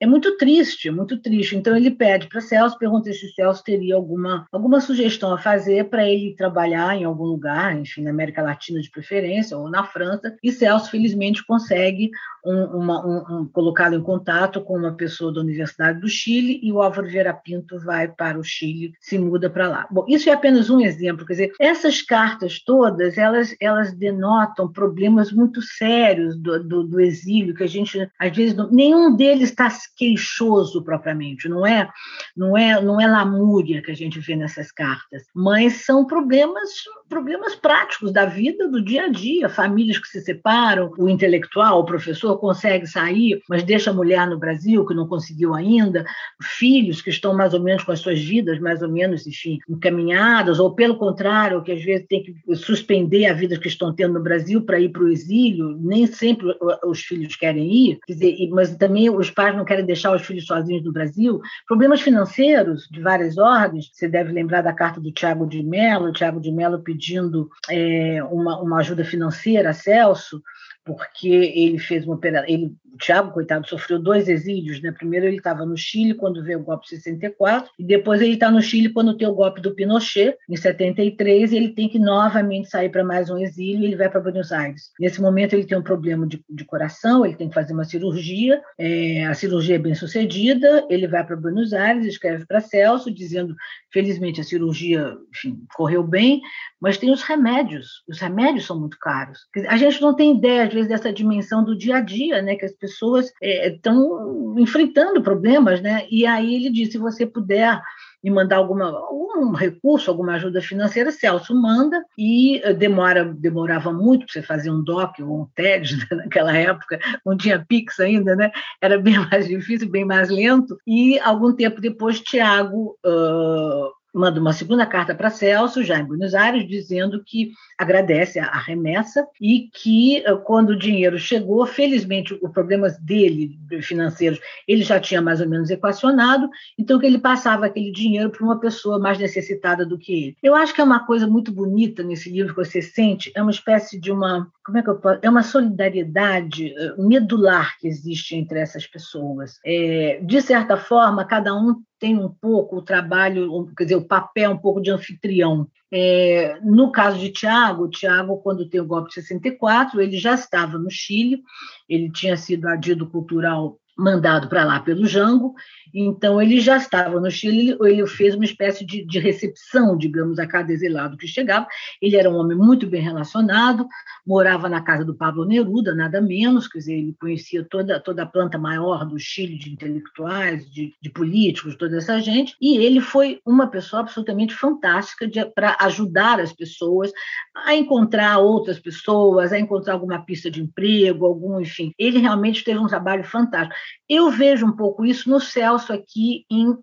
[0.00, 1.56] é muito triste, muito triste.
[1.56, 6.08] Então ele pede para Celso, pergunta se Celso teria alguma, alguma sugestão a fazer para
[6.08, 10.50] ele trabalhar em algum lugar, enfim, na América Latina de preferência, ou na França, e
[10.50, 12.10] Celso felizmente consegue
[12.44, 16.80] um, um, um, colocá-lo em contato com uma pessoa da Universidade do Chile e o
[16.80, 19.86] Álvaro Vieira Pinto vai para o Chile, se muda para lá.
[19.90, 25.30] Bom, isso é apenas um exemplo, quer dizer, essas cartas todas, elas, elas denotam problemas
[25.30, 29.68] muito sérios do, do, do exílio, que a gente, às vezes, não, nenhum deles está
[29.96, 31.88] queixoso propriamente, não é,
[32.36, 36.70] não é, não é lamúria que a gente vê nessas cartas, mas são problemas
[37.10, 41.84] problemas práticos da vida do dia a dia, famílias que se separam, o intelectual, o
[41.84, 46.06] professor consegue sair, mas deixa a mulher no Brasil que não conseguiu ainda,
[46.40, 50.60] filhos que estão mais ou menos com as suas vidas mais ou menos, enfim, encaminhadas,
[50.60, 54.22] ou pelo contrário, que às vezes tem que suspender a vida que estão tendo no
[54.22, 56.46] Brasil para ir para o exílio, nem sempre
[56.84, 60.84] os filhos querem ir, dizer, mas também os pais não querem deixar os filhos sozinhos
[60.84, 61.40] no Brasil.
[61.66, 66.40] Problemas financeiros de várias ordens, você deve lembrar da carta do Tiago de Mello, Tiago
[66.40, 70.42] de Mello pedindo é, uma, uma ajuda financeira a Celso,
[70.84, 72.48] porque ele fez uma operação.
[72.48, 74.82] Ele, o Tiago, coitado, sofreu dois exílios.
[74.82, 74.90] Né?
[74.92, 78.50] Primeiro, ele estava no Chile quando veio o golpe de 64, e depois ele está
[78.50, 82.68] no Chile quando tem o golpe do Pinochet, em 73, e ele tem que novamente
[82.68, 84.90] sair para mais um exílio e ele vai para Buenos Aires.
[84.98, 88.60] Nesse momento, ele tem um problema de, de coração, ele tem que fazer uma cirurgia,
[88.78, 93.54] é, a cirurgia é bem sucedida, ele vai para Buenos Aires, escreve para Celso, dizendo:
[93.92, 96.40] felizmente a cirurgia enfim, correu bem,
[96.80, 99.40] mas tem os remédios, os remédios são muito caros.
[99.68, 102.56] A gente não tem ideia, às vezes, dessa dimensão do dia a dia, né?
[102.56, 106.06] Que as pessoas estão é, enfrentando problemas, né?
[106.10, 107.80] E aí ele disse: se você puder
[108.22, 114.26] me mandar alguma, algum recurso, alguma ajuda financeira, Celso manda e eh, demora, demorava muito
[114.26, 116.06] para você fazer um DOC ou um TED né?
[116.24, 118.50] naquela época, não tinha Pix ainda, né?
[118.80, 120.76] Era bem mais difícil, bem mais lento.
[120.86, 126.34] E algum tempo depois, Tiago uh, manda uma segunda carta para Celso, já em Buenos
[126.34, 132.50] Aires, dizendo que agradece a remessa e que, eh, quando o dinheiro chegou, felizmente, os
[132.50, 137.92] problemas dele, financeiros, ele já tinha mais ou menos equacionado, então que ele passava aquele
[137.92, 140.36] dinheiro para uma pessoa mais necessitada do que ele.
[140.42, 143.50] Eu acho que é uma coisa muito bonita nesse livro que você sente, é uma
[143.50, 148.34] espécie de uma, como é que eu posso, é uma solidariedade eh, medular que existe
[148.34, 149.58] entre essas pessoas.
[149.64, 154.52] É, de certa forma, cada um tem um pouco o trabalho, quer dizer, o papel
[154.52, 155.68] um pouco de anfitrião.
[155.92, 160.78] É, no caso de Tiago, Tiago, quando tem o golpe de 64, ele já estava
[160.78, 161.42] no Chile,
[161.88, 165.54] ele tinha sido adido cultural mandado para lá pelo Jango,
[165.92, 170.46] então ele já estava no Chile, ele fez uma espécie de, de, recepção, digamos, a
[170.46, 171.66] cada exilado que chegava.
[172.00, 173.86] Ele era um homem muito bem relacionado,
[174.26, 178.26] morava na casa do Pablo Neruda, nada menos, quer dizer, ele conhecia toda, toda a
[178.26, 183.40] planta maior do Chile, de intelectuais, de, de políticos, toda essa gente, e ele foi
[183.44, 187.10] uma pessoa absolutamente fantástica para ajudar as pessoas
[187.54, 191.92] a encontrar outras pessoas, a encontrar alguma pista de emprego, algum, enfim.
[191.98, 193.74] Ele realmente teve um trabalho fantástico.
[194.08, 196.76] Eu vejo um pouco isso no Celso aqui em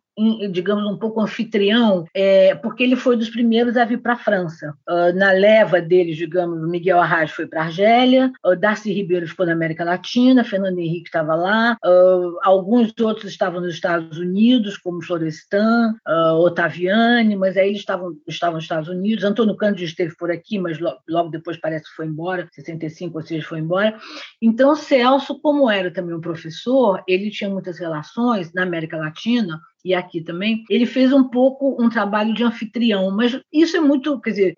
[0.49, 4.73] digamos, um pouco anfitrião, é, porque ele foi dos primeiros a vir para a França.
[4.89, 9.45] Uh, na leva deles, digamos, Miguel Arraes foi para a Argélia, uh, Darcy Ribeiro ficou
[9.45, 15.03] na América Latina, Fernando Henrique estava lá, uh, alguns outros estavam nos Estados Unidos, como
[15.03, 15.93] Florestan,
[16.39, 19.23] Otaviani, mas aí eles estavam, estavam nos Estados Unidos.
[19.23, 23.23] Antônio Cândido esteve por aqui, mas lo, logo depois parece que foi embora, 65 ou
[23.23, 23.97] seja, foi embora.
[24.41, 29.93] Então, Celso, como era também um professor, ele tinha muitas relações na América Latina e
[29.93, 34.32] aqui também, ele fez um pouco um trabalho de anfitrião, mas isso é muito, quer
[34.32, 34.56] dizer,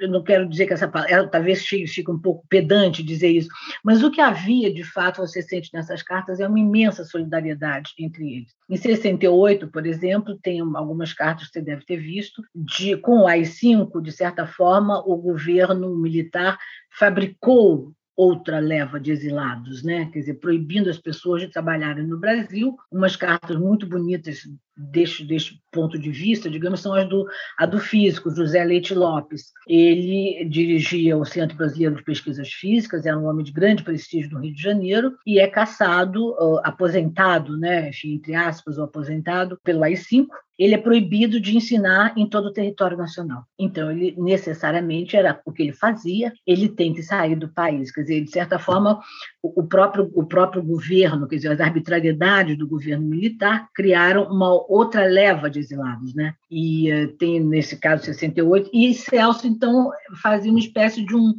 [0.00, 3.48] eu não quero dizer que essa palavra, talvez fique um pouco pedante dizer isso,
[3.82, 8.36] mas o que havia, de fato, você sente nessas cartas é uma imensa solidariedade entre
[8.36, 8.54] eles.
[8.70, 13.26] Em 68, por exemplo, tem algumas cartas que você deve ter visto, de, com o
[13.26, 16.56] AI-5, de certa forma, o governo militar
[16.96, 20.10] fabricou outra leva de exilados, né?
[20.12, 24.40] quer dizer, proibindo as pessoas de trabalharem no Brasil, umas cartas muito bonitas
[24.78, 27.26] deste, deste ponto de vista, digamos, são as do,
[27.58, 29.52] a do físico, José Leite Lopes.
[29.66, 34.40] Ele dirigia o Centro Brasileiro de Pesquisas Físicas, era um homem de grande prestígio no
[34.40, 40.26] Rio de Janeiro, e é caçado, aposentado, né, enfim, entre aspas, ou aposentado pelo AI-5,
[40.58, 43.44] ele é proibido de ensinar em todo o território nacional.
[43.56, 47.92] Então, ele necessariamente era o que ele fazia, ele tem que sair do país.
[47.92, 49.00] Quer dizer, de certa forma,
[49.42, 55.04] o próprio, o próprio governo, quer dizer, as arbitrariedades do governo militar criaram uma outra
[55.04, 56.14] leva de exilados.
[56.14, 56.34] Né?
[56.50, 61.34] E uh, tem, nesse caso, 68, e Celso, então, fazia uma espécie de um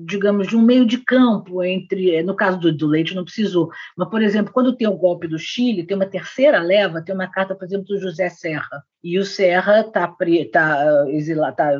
[0.00, 4.08] digamos, de um meio de campo entre, no caso do, do Leite não precisou, mas,
[4.08, 7.52] por exemplo, quando tem o golpe do Chile, tem uma terceira leva, tem uma carta,
[7.52, 10.06] por exemplo, do José Serra, e o Serra está
[10.52, 11.72] tá, exilado, tá,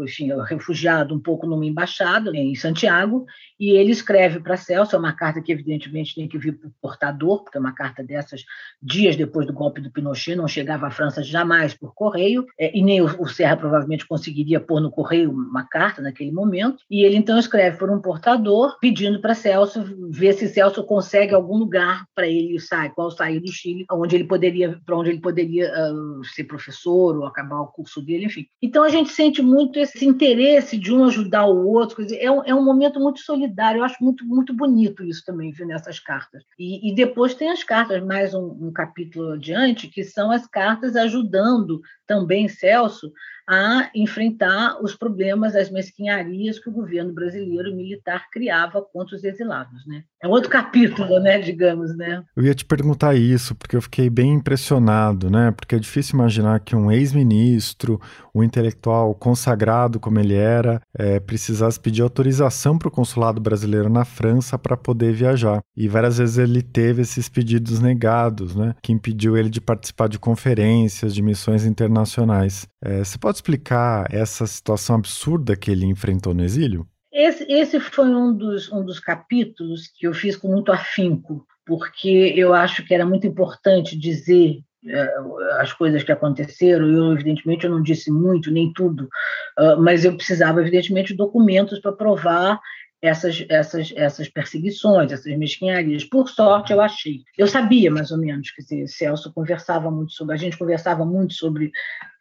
[0.00, 3.26] enfim, refugiado um pouco numa embaixada em Santiago,
[3.58, 6.72] e ele escreve para Celso, é uma carta que evidentemente tem que vir para o
[6.80, 8.44] portador, porque é uma carta dessas
[8.80, 12.80] dias depois do golpe do Pinochet, não chegava à França jamais por correio, é, e
[12.80, 17.40] nem o, Serra provavelmente conseguiria pôr no correio uma carta naquele momento, e ele então
[17.40, 22.60] escreve por um portador, pedindo para Celso ver se Celso consegue algum lugar para ele
[22.60, 26.67] sair, qual sair do Chile, onde ele poderia, para onde ele poderia uh, ser professor
[26.68, 28.46] professor ou acabar o curso dele, enfim.
[28.62, 32.44] Então a gente sente muito esse interesse de um ajudar o outro, dizer, é, um,
[32.44, 33.80] é um momento muito solidário.
[33.80, 36.44] Eu acho muito, muito bonito isso também, viu, nessas cartas.
[36.58, 40.94] E, e depois tem as cartas, mais um, um capítulo adiante, que são as cartas
[40.94, 43.12] ajudando também Celso
[43.48, 49.86] a enfrentar os problemas, as mesquinharias que o governo brasileiro militar criava contra os exilados,
[49.86, 50.02] né?
[50.22, 52.22] É outro capítulo, né, digamos, né?
[52.36, 55.50] Eu ia te perguntar isso, porque eu fiquei bem impressionado, né?
[55.52, 57.98] Porque é difícil imaginar que um ex-ministro,
[58.34, 64.04] um intelectual consagrado como ele era, é, precisasse pedir autorização para o consulado brasileiro na
[64.04, 65.60] França para poder viajar.
[65.74, 68.74] E várias vezes ele teve esses pedidos negados, né?
[68.82, 71.97] Que impediu ele de participar de conferências, de missões internacionais.
[72.82, 76.86] É, você pode explicar essa situação absurda que ele enfrentou no exílio?
[77.12, 82.32] Esse, esse foi um dos, um dos capítulos que eu fiz com muito afinco, porque
[82.36, 85.14] eu acho que era muito importante dizer é,
[85.58, 86.86] as coisas que aconteceram.
[86.86, 89.08] Eu, evidentemente, eu não disse muito, nem tudo,
[89.58, 92.60] ah, mas eu precisava, evidentemente, de documentos para provar
[93.00, 96.04] essas, essas, essas perseguições, essas mesquinharias.
[96.04, 97.22] Por sorte, eu achei.
[97.36, 101.34] Eu sabia, mais ou menos, que dizer, Celso conversava muito sobre, a gente conversava muito
[101.34, 101.70] sobre,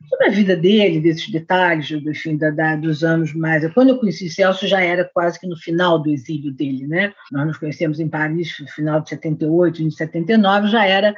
[0.08, 3.68] sobre a vida dele, desses detalhes, enfim, da, da, dos anos mais.
[3.74, 7.13] Quando eu conheci Celso, já era quase que no final do exílio dele, né?
[7.32, 11.16] Nós nos conhecemos em Paris no final de 78, em 79, já era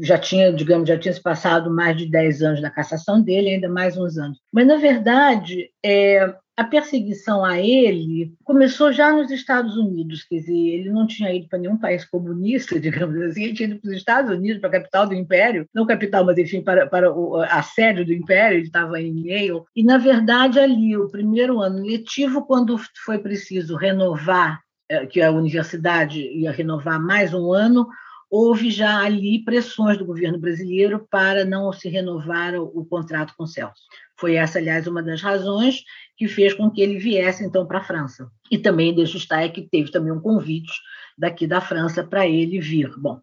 [0.00, 3.68] já tinha, digamos, já tinha se passado mais de 10 anos da cassação dele, ainda
[3.68, 4.38] mais uns anos.
[4.52, 10.54] Mas, na verdade, é, a perseguição a ele começou já nos Estados Unidos, quer dizer,
[10.54, 13.96] ele não tinha ido para nenhum país comunista, digamos assim, ele tinha ido para os
[13.96, 17.08] Estados Unidos, para a capital do Império, não capital, mas enfim, para, para
[17.50, 21.82] a sede do Império, ele estava em Yale, e na verdade ali, o primeiro ano
[21.82, 27.88] letivo, quando foi preciso renovar, eh, que a universidade ia renovar mais um ano,
[28.32, 33.44] houve já ali pressões do governo brasileiro para não se renovar o, o contrato com
[33.44, 33.82] o Celso.
[34.18, 35.82] Foi essa, aliás, uma das razões
[36.16, 38.30] que fez com que ele viesse então para a França.
[38.50, 40.72] E também deixa estar é que teve também um convite
[41.18, 42.90] daqui da França para ele vir.
[42.96, 43.20] Bom,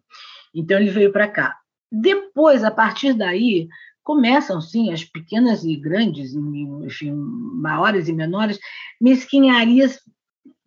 [0.54, 1.56] então ele veio para cá.
[1.90, 3.68] Depois, a partir daí,
[4.04, 8.60] começam sim as pequenas e grandes, enfim, maiores e menores
[9.00, 9.98] mesquinharias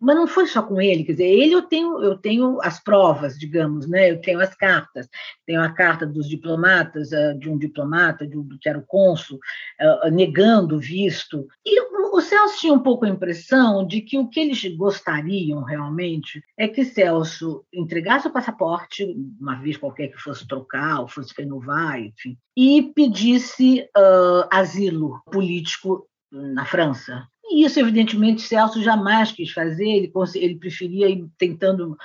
[0.04, 3.38] mas não foi só com ele, quer dizer, ele eu tenho, eu tenho as provas,
[3.38, 4.10] digamos, né?
[4.10, 5.08] Eu tenho as cartas,
[5.46, 9.38] tenho a carta dos diplomatas, eh, de um diplomata, de um, que era o cônsul,
[9.80, 11.46] eh, negando o visto.
[11.64, 16.44] E o Celso tinha um pouco a impressão de que o que eles gostariam realmente
[16.58, 19.04] é que Celso entregasse o passaporte,
[19.40, 26.06] uma vez qualquer que fosse trocar ou fosse renovar, enfim, e pedisse uh, asilo político
[26.30, 27.26] na França.
[27.50, 31.96] E isso, evidentemente, Celso jamais quis fazer, ele, ele preferia ir tentando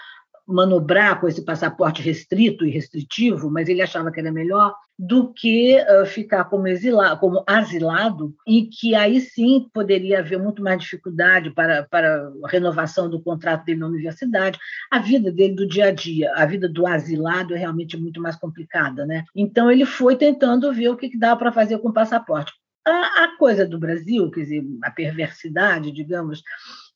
[0.50, 5.78] manobrar com esse passaporte restrito e restritivo, mas ele achava que era melhor do que
[5.80, 11.52] uh, ficar como, exilado, como asilado, e que aí sim poderia haver muito mais dificuldade
[11.52, 14.60] para, para a renovação do contrato dele na universidade.
[14.92, 18.36] A vida dele do dia a dia, a vida do asilado é realmente muito mais
[18.36, 19.06] complicada.
[19.06, 19.24] Né?
[19.34, 22.52] Então, ele foi tentando ver o que dava para fazer com o passaporte.
[22.86, 26.42] A, a coisa do Brasil, quer dizer, a perversidade, digamos,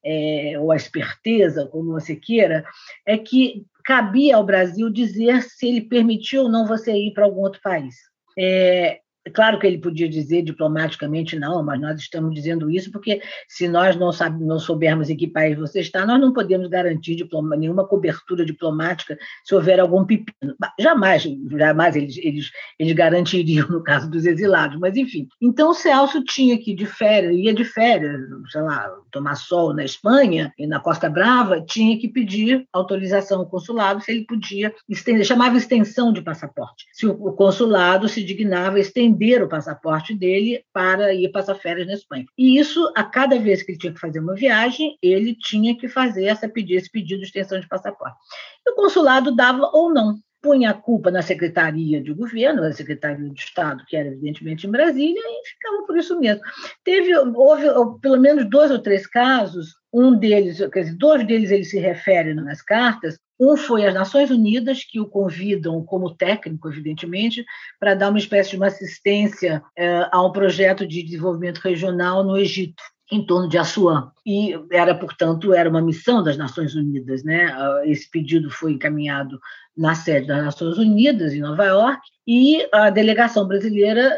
[0.03, 2.65] é, ou a esperteza, como você queira,
[3.05, 7.41] é que cabia ao Brasil dizer se ele permitiu ou não você ir para algum
[7.41, 7.95] outro país.
[8.37, 13.67] É, claro que ele podia dizer diplomaticamente não, mas nós estamos dizendo isso porque se
[13.67, 17.55] nós não, sabe, não soubermos em que país você está, nós não podemos garantir diploma,
[17.55, 20.55] nenhuma cobertura diplomática se houver algum pepino.
[20.79, 21.23] Jamais,
[21.57, 25.27] jamais eles, eles, eles garantiriam no caso dos exilados, mas enfim.
[25.41, 28.19] Então o Celso tinha que ir de férias, ia de férias,
[28.51, 33.49] sei lá, tomar sol na Espanha e na Costa Brava, tinha que pedir autorização ao
[33.49, 36.86] consulado se ele podia estender, chamava extensão de passaporte.
[36.91, 41.93] Se o consulado se dignava estender vender o passaporte dele para ir passar férias na
[41.93, 42.26] Espanha.
[42.38, 45.88] E isso, a cada vez que ele tinha que fazer uma viagem, ele tinha que
[45.88, 48.17] fazer essa, esse pedido de extensão de passaporte.
[48.65, 53.30] E o consulado dava ou não punha a culpa na Secretaria de Governo, na Secretaria
[53.30, 56.41] de Estado, que era evidentemente em Brasília, e ficava por isso mesmo.
[56.84, 57.63] Teve, houve
[58.02, 62.34] pelo menos dois ou três casos, um deles, quer dizer, dois deles ele se refere
[62.34, 67.43] nas cartas, um foi as Nações Unidas, que o convidam como técnico, evidentemente,
[67.79, 72.38] para dar uma espécie de uma assistência eh, a um projeto de desenvolvimento regional no
[72.38, 74.12] Egito em torno de Assuã.
[74.25, 77.23] E era, portanto, era uma missão das Nações Unidas.
[77.23, 77.45] Né?
[77.45, 79.39] Ah, esse pedido foi encaminhado
[79.75, 84.17] na sede das Nações Unidas, em Nova York, e a delegação brasileira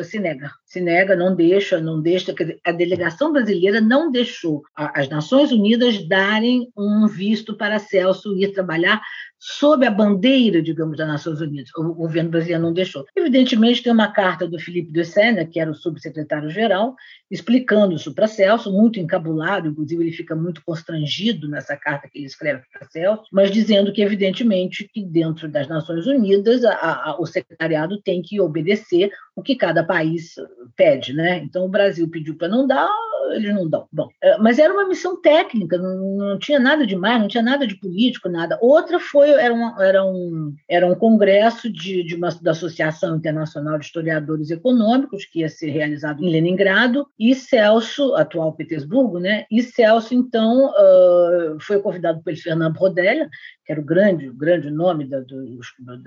[0.00, 2.32] uh, se nega, se nega, não deixa, não deixa.
[2.32, 8.52] Dizer, a delegação brasileira não deixou as Nações Unidas darem um visto para Celso ir
[8.52, 9.02] trabalhar
[9.38, 11.70] sob a bandeira, digamos, das Nações Unidas.
[11.76, 13.04] O governo brasileiro não deixou.
[13.14, 16.94] Evidentemente, tem uma carta do Felipe de Sena, que era o subsecretário-geral,
[17.28, 22.26] explicando isso para Celso, muito encabulado, inclusive ele fica muito constrangido nessa carta que ele
[22.26, 27.26] escreve para Celso, mas dizendo que, evidentemente, que dentro das Nações Unidas a, a, o
[27.26, 30.34] secretariado tem que obedecer o que cada país
[30.76, 31.12] pede.
[31.12, 31.38] Né?
[31.38, 32.88] Então, o Brasil pediu para não dar,
[33.32, 33.86] eles não dão.
[33.92, 37.42] Bom, é, mas era uma missão técnica, não, não tinha nada de mais, não tinha
[37.42, 38.58] nada de político, nada.
[38.60, 43.78] Outra foi era, um era, um, era um congresso de, de uma, da Associação Internacional
[43.78, 49.44] de Historiadores Econômicos, que ia ser realizado em Leningrado, e Celso, atual Petersburgo, né?
[49.50, 53.28] e Celso, então, uh, foi convidado pelo Fernando Rodella,
[53.64, 55.60] que era o grande, o grande nome da, do,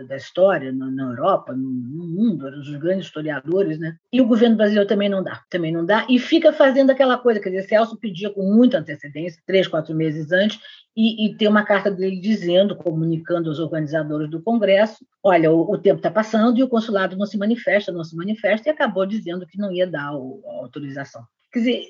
[0.08, 3.97] da história na, na Europa, no, no, mundo, eram os grandes historiadores, né?
[4.12, 7.39] E o governo brasileiro também não dá, também não dá, e fica fazendo aquela coisa,
[7.39, 10.60] quer dizer, Celso pedia com muita antecedência, três, quatro meses antes,
[10.95, 15.78] e, e tem uma carta dele dizendo, comunicando aos organizadores do Congresso, olha, o, o
[15.78, 19.47] tempo está passando e o consulado não se manifesta, não se manifesta, e acabou dizendo
[19.47, 21.24] que não ia dar a autorização.
[21.56, 21.84] Quer dizer,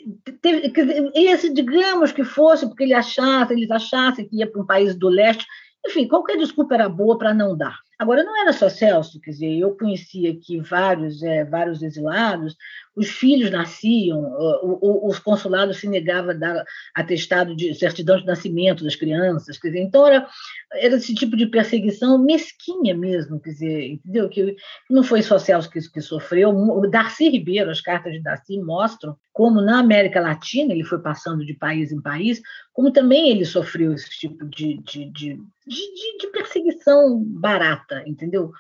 [0.44, 4.62] teve, quer dizer, esse, digamos que fosse porque ele achasse, eles achassem que ia para
[4.62, 5.44] um país do leste,
[5.84, 7.76] enfim, qualquer desculpa era boa para não dar.
[7.98, 12.56] Agora, não era só Celso, quer dizer, eu conhecia aqui vários, é, vários exilados,
[12.96, 14.24] os filhos nasciam,
[14.64, 19.82] os consulados se negavam a dar atestado de certidão de nascimento das crianças, quer dizer,
[19.82, 20.28] então era,
[20.74, 24.30] era esse tipo de perseguição mesquinha mesmo, quer dizer, entendeu?
[24.30, 24.56] Que
[24.90, 29.16] não foi só Celso que, que sofreu, o Darcy Ribeiro, as cartas de Darcy mostram
[29.36, 32.42] como na América Latina, ele foi passando de país em país,
[32.72, 35.36] como também ele sofreu esse tipo de, de, de,
[35.68, 38.54] de, de perseguição barata, entendeu?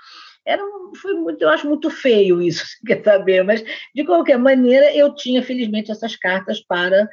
[0.45, 0.61] Era,
[1.01, 5.43] foi muito, eu acho muito feio isso, quer saber, mas de qualquer maneira eu tinha
[5.43, 7.09] felizmente essas cartas para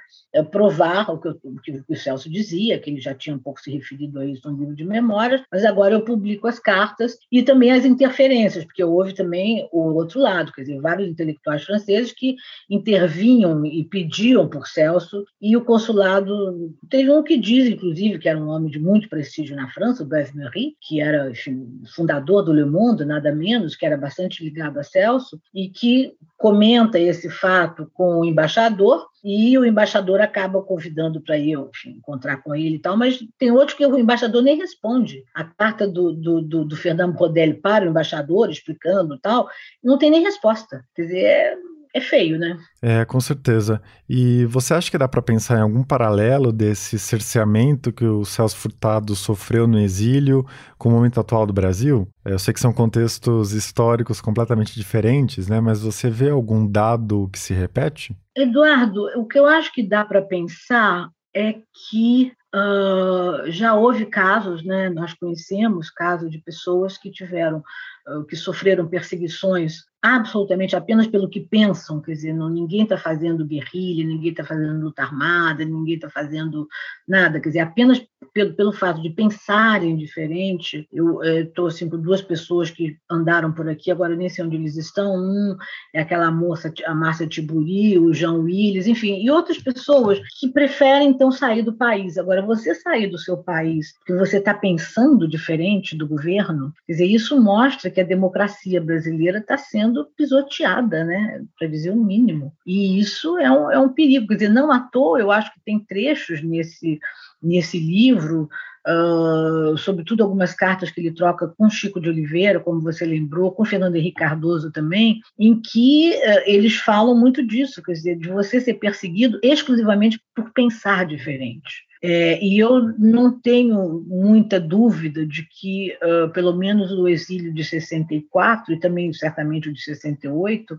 [0.51, 3.71] provar o que, o que, o Celso dizia, que ele já tinha um pouco se
[3.71, 7.71] referido a isso no livro de memórias, mas agora eu publico as cartas e também
[7.71, 12.37] as interferências, porque houve também o outro lado, quer dizer, vários intelectuais franceses que
[12.71, 18.39] intervinham e pediam por Celso, e o consulado, teve um que diz, inclusive, que era
[18.39, 22.53] um homem de muito prestígio na França, o Beth Mery, que era enfim, fundador do
[22.53, 27.89] Le Monde, nada menos, que era bastante ligado a Celso, e que comenta esse fato
[27.95, 32.79] com o embaixador, e o embaixador acaba convidando para ir enfim, encontrar com ele e
[32.81, 35.23] tal, mas tem outros que o embaixador nem responde.
[35.33, 39.49] A carta do, do, do, do Fernando Rodelli para o embaixador, explicando tal,
[39.83, 40.85] não tem nem resposta.
[40.97, 41.57] Quer dizer, é
[41.95, 42.59] é feio, né?
[42.81, 43.83] É, com certeza.
[44.09, 48.57] E você acha que dá para pensar em algum paralelo desse cerceamento que o Celso
[48.57, 50.45] Furtado sofreu no exílio
[50.79, 52.09] com o momento atual do Brasil?
[52.25, 55.61] É, eu sei que são contextos históricos completamente diferentes, né?
[55.61, 58.17] Mas você vê algum dado que se repete?
[58.37, 61.55] Eduardo, o que eu acho que dá para pensar é
[61.91, 64.89] que uh, já houve casos, né?
[64.91, 67.63] Nós conhecemos casos de pessoas que tiveram,
[68.09, 73.47] uh, que sofreram perseguições absolutamente apenas pelo que pensam, quer dizer, não, ninguém está fazendo
[73.47, 76.67] guerrilha, ninguém está fazendo luta armada, ninguém está fazendo
[77.07, 80.89] nada, quer dizer, apenas pelo, pelo fato de pensarem diferente.
[80.93, 84.77] Eu estou assim, com duas pessoas que andaram por aqui, agora nem sei onde eles
[84.77, 85.57] estão, um
[85.95, 91.11] é aquela moça, a Márcia Tiburi, o João Willis, enfim, e outras pessoas que preferem
[91.11, 92.19] então sair do país.
[92.19, 97.07] Agora, você sair do seu país porque você está pensando diferente do governo, quer dizer,
[97.07, 102.53] isso mostra que a democracia brasileira está sendo sendo pisoteada, né, para dizer o mínimo.
[102.67, 104.27] E isso é um, é um perigo.
[104.29, 106.99] Quer dizer, não à toa, eu acho que tem trechos nesse,
[107.43, 108.49] nesse livro,
[108.87, 113.65] uh, sobretudo algumas cartas que ele troca com Chico de Oliveira, como você lembrou, com
[113.65, 118.61] Fernando Henrique Cardoso também, em que uh, eles falam muito disso, quer dizer, de você
[118.61, 121.92] ser perseguido exclusivamente por pensar diferente.
[122.05, 127.65] É, e eu não tenho muita dúvida de que, uh, pelo menos o exílio de
[127.65, 130.77] 64 e também certamente o de 68,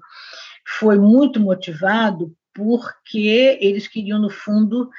[0.80, 4.89] foi muito motivado porque eles queriam, no fundo,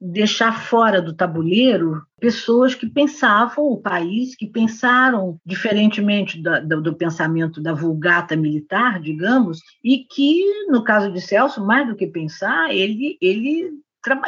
[0.00, 7.60] deixar fora do tabuleiro pessoas que pensavam o país, que pensaram diferentemente do, do, pensamento
[7.60, 13.18] da vulgata militar, digamos, e que, no caso de Celso, mais do que pensar, ele,
[13.20, 13.70] ele,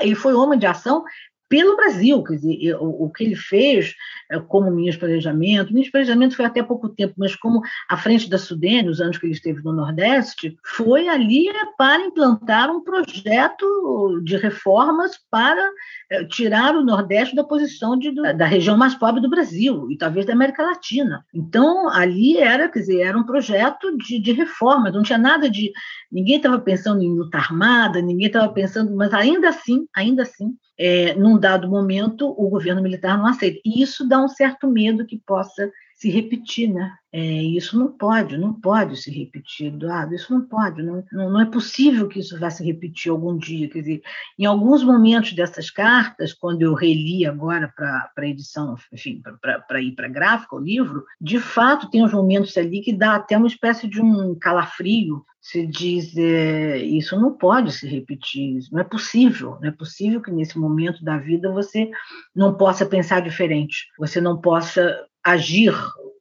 [0.01, 1.05] ele foi homem de ação
[1.49, 2.22] pelo Brasil.
[2.22, 3.94] Quer dizer, o, o que ele fez
[4.30, 7.97] é, como ministro de planejamento, o ministro planejamento foi até pouco tempo, mas como à
[7.97, 11.47] frente da Sudene, os anos que ele esteve no Nordeste, foi ali
[11.78, 15.70] para implantar um projeto de reformas para
[16.11, 20.26] é, tirar o Nordeste da posição de, da região mais pobre do Brasil e talvez
[20.26, 21.24] da América Latina.
[21.34, 25.72] Então, ali era, quer dizer, era um projeto de, de reforma, não tinha nada de.
[26.11, 31.14] Ninguém estava pensando em luta armada, ninguém estava pensando, mas ainda assim, ainda assim, é,
[31.14, 33.61] num dado momento, o governo militar não aceita.
[33.64, 36.94] E isso dá um certo medo que possa se repetir, né?
[37.11, 41.47] É, isso não pode, não pode se repetir, Eduardo, isso não pode, não, não, é
[41.47, 43.70] possível que isso vá se repetir algum dia.
[43.70, 44.03] Quer dizer,
[44.38, 49.22] em alguns momentos dessas cartas, quando eu reli agora para a edição, enfim,
[49.66, 53.38] para ir para gráfica, o livro, de fato tem uns momentos ali que dá até
[53.38, 58.84] uma espécie de um calafrio se diz é, isso não pode se repetir, não é
[58.84, 61.88] possível, não é possível que nesse momento da vida você
[62.34, 65.74] não possa pensar diferente, você não possa agir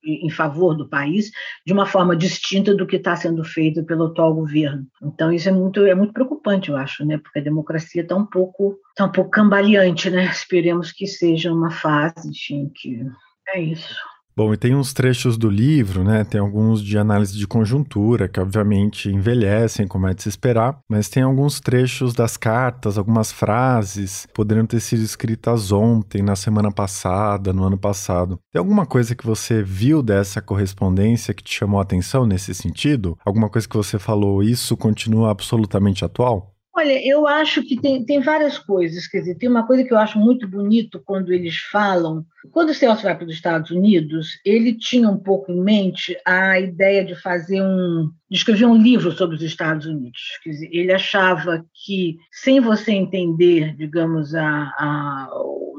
[0.04, 1.32] em favor do país
[1.66, 4.86] de uma forma distinta do que está sendo feito pelo atual governo.
[5.02, 7.18] Então isso é muito é muito preocupante, eu acho, né?
[7.18, 10.26] Porque a democracia está um pouco tá um pouco cambaleante, né?
[10.30, 13.04] Esperemos que seja uma fase, enfim, que
[13.48, 13.96] é isso.
[14.38, 16.26] Bom, e tem uns trechos do livro, né?
[16.26, 21.08] Tem alguns de análise de conjuntura, que obviamente envelhecem, como é de se esperar, mas
[21.08, 27.54] tem alguns trechos das cartas, algumas frases, poderiam ter sido escritas ontem, na semana passada,
[27.54, 28.38] no ano passado.
[28.52, 33.18] Tem alguma coisa que você viu dessa correspondência que te chamou a atenção nesse sentido?
[33.26, 36.55] Alguma coisa que você falou, isso continua absolutamente atual?
[36.78, 39.08] Olha, eu acho que tem, tem várias coisas.
[39.08, 42.26] Quer dizer, tem uma coisa que eu acho muito bonito quando eles falam.
[42.52, 46.60] Quando o Celso vai para os Estados Unidos, ele tinha um pouco em mente a
[46.60, 48.12] ideia de fazer um.
[48.30, 50.20] de escrever um livro sobre os Estados Unidos.
[50.44, 54.46] Quer dizer, ele achava que, sem você entender, digamos, a,
[54.78, 55.30] a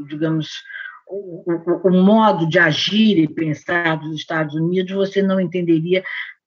[0.09, 0.49] digamos,
[1.07, 6.03] o, o, o, modo de agir e pensar dos Estados Unidos, você não entenderia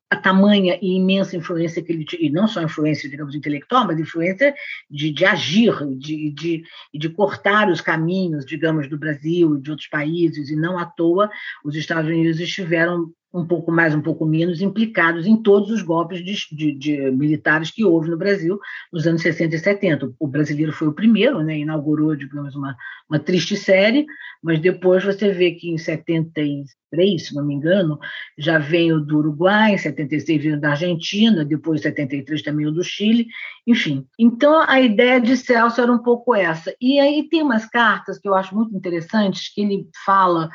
[0.09, 3.99] a tamanha e imensa influência que ele tinha, e não só influência, digamos, intelectual, mas
[3.99, 4.55] influência
[4.89, 9.87] de, de agir, de, de, de cortar os caminhos, digamos, do Brasil e de outros
[9.87, 11.29] países, e não à toa
[11.63, 16.23] os Estados Unidos estiveram um pouco mais, um pouco menos, implicados em todos os golpes
[16.23, 18.59] de, de, de, militares que houve no Brasil
[18.91, 20.11] nos anos 60 e 70.
[20.19, 22.75] O brasileiro foi o primeiro, né, inaugurou, digamos, uma,
[23.07, 24.07] uma triste série,
[24.41, 27.99] mas depois você vê que em 73, se não me engano,
[28.35, 32.71] já vem o do Uruguai, em 76 veio da Argentina, depois em 73 também o
[32.71, 33.27] do Chile,
[33.67, 34.07] enfim.
[34.17, 36.73] Então a ideia de Celso era um pouco essa.
[36.81, 40.49] E aí tem umas cartas que eu acho muito interessantes, que ele fala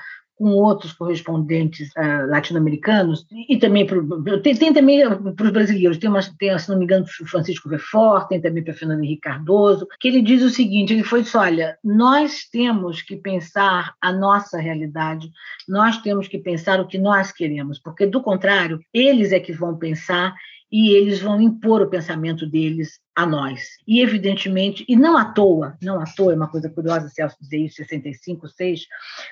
[0.44, 5.00] com outros correspondentes uh, latino-americanos e também pro, tem, tem também
[5.34, 5.96] para os brasileiros.
[5.96, 9.22] Tem, uma, tem se não me engano o Francisco Vefort tem também para Fernando Henrique
[9.22, 14.12] Cardoso que ele diz o seguinte ele foi disse olha nós temos que pensar a
[14.12, 15.30] nossa realidade
[15.66, 19.78] nós temos que pensar o que nós queremos porque do contrário eles é que vão
[19.78, 20.34] pensar
[20.70, 23.60] e eles vão impor o pensamento deles a nós.
[23.86, 27.58] E, evidentemente, e não à toa, não à toa, é uma coisa curiosa, Celso dizer
[27.58, 28.86] isso, 65, 6,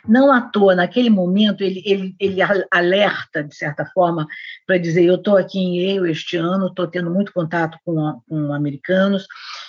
[0.07, 4.27] não à toa, naquele momento, ele, ele, ele alerta, de certa forma,
[4.67, 8.53] para dizer: eu estou aqui em Yale este ano, estou tendo muito contato com, com
[8.53, 9.27] americanos,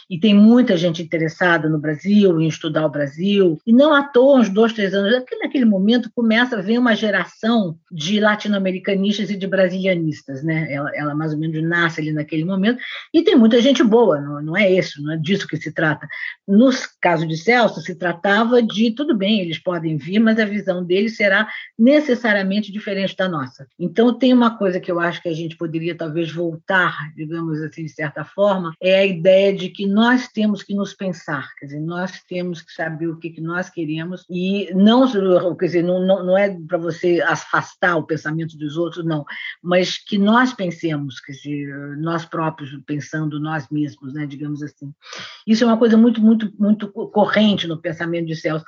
[0.10, 4.40] e tem muita gente interessada no Brasil, em estudar o Brasil, e não à toa,
[4.40, 9.48] uns dois, três anos, naquele momento começa a ver uma geração de latino-americanistas e de
[9.48, 10.72] brasilianistas, né?
[10.72, 12.80] Ela, ela mais ou menos nasce ali naquele momento,
[13.14, 16.08] e tem muita gente boa, não, não é isso, não é disso que se trata.
[16.48, 16.70] No
[17.02, 21.16] caso de Celso, se tratava de, tudo bem, eles podem vir, mas a visão deles
[21.16, 21.48] será
[21.78, 23.68] necessariamente diferente da nossa.
[23.80, 27.86] Então, tem uma coisa que eu acho que a gente poderia talvez voltar, digamos assim,
[27.86, 31.80] de certa forma, é a ideia de que nós temos que nos pensar, quer dizer,
[31.80, 35.08] nós temos que saber o que, que nós queremos e não,
[35.58, 39.26] quer dizer, não, não, não é para você afastar o pensamento dos outros, não,
[39.62, 44.92] mas que nós pensemos, quer dizer, nós próprios pensando nós mesmos, né, digamos assim.
[45.46, 48.66] Isso é uma coisa muito, muito, muito corrente no pensamento de Celso.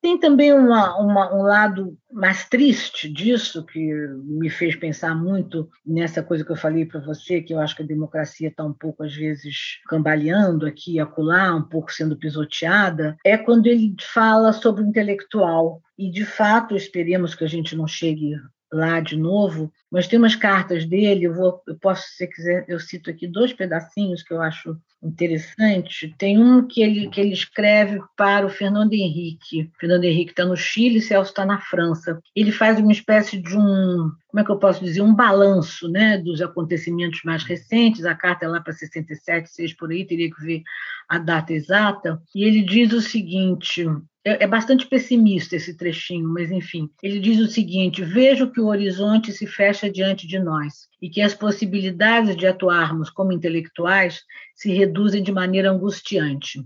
[0.00, 3.80] Tem também uma, uma, um lado mais triste disso, que
[4.24, 7.82] me fez pensar muito nessa coisa que eu falei para você, que eu acho que
[7.82, 13.16] a democracia está um pouco, às vezes, cambaleando aqui e acolá, um pouco sendo pisoteada,
[13.24, 15.82] é quando ele fala sobre o intelectual.
[15.98, 18.36] E, de fato, esperemos que a gente não chegue
[18.72, 22.78] lá de novo, mas tem umas cartas dele, eu, vou, eu posso, se quiser, eu
[22.78, 26.14] cito aqui dois pedacinhos que eu acho interessante.
[26.18, 29.70] Tem um que ele, que ele escreve para o Fernando Henrique.
[29.74, 32.20] O Fernando Henrique está no Chile, Celso está na França.
[32.34, 36.18] Ele faz uma espécie de um, como é que eu posso dizer, um balanço né,
[36.18, 38.04] dos acontecimentos mais recentes.
[38.04, 40.62] A carta é lá para 67, 6 por aí, teria que ver
[41.08, 43.86] a data exata, e ele diz o seguinte:
[44.24, 46.90] é, é bastante pessimista esse trechinho, mas enfim.
[47.02, 51.22] Ele diz o seguinte: vejo que o horizonte se fecha diante de nós e que
[51.22, 54.20] as possibilidades de atuarmos como intelectuais
[54.54, 56.62] se reduzem de maneira angustiante.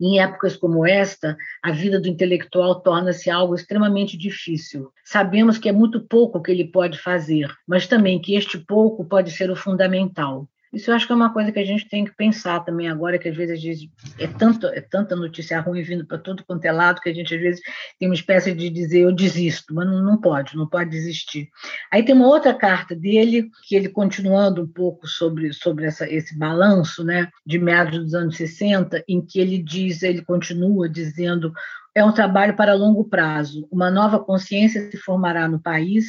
[0.00, 4.90] Em épocas como esta, a vida do intelectual torna-se algo extremamente difícil.
[5.04, 9.30] Sabemos que é muito pouco que ele pode fazer, mas também que este pouco pode
[9.30, 10.48] ser o fundamental.
[10.74, 13.18] Isso eu acho que é uma coisa que a gente tem que pensar também agora,
[13.18, 17.00] que às vezes é, tanto, é tanta notícia ruim vindo para tudo quanto é lado,
[17.00, 17.60] que a gente às vezes
[17.98, 21.48] tem uma espécie de dizer eu desisto, mas não, não pode, não pode desistir.
[21.92, 26.36] Aí tem uma outra carta dele, que ele continuando um pouco sobre, sobre essa, esse
[26.36, 31.52] balanço né, de meados dos anos 60, em que ele diz, ele continua dizendo
[31.94, 33.68] é um trabalho para longo prazo.
[33.70, 36.06] Uma nova consciência se formará no país,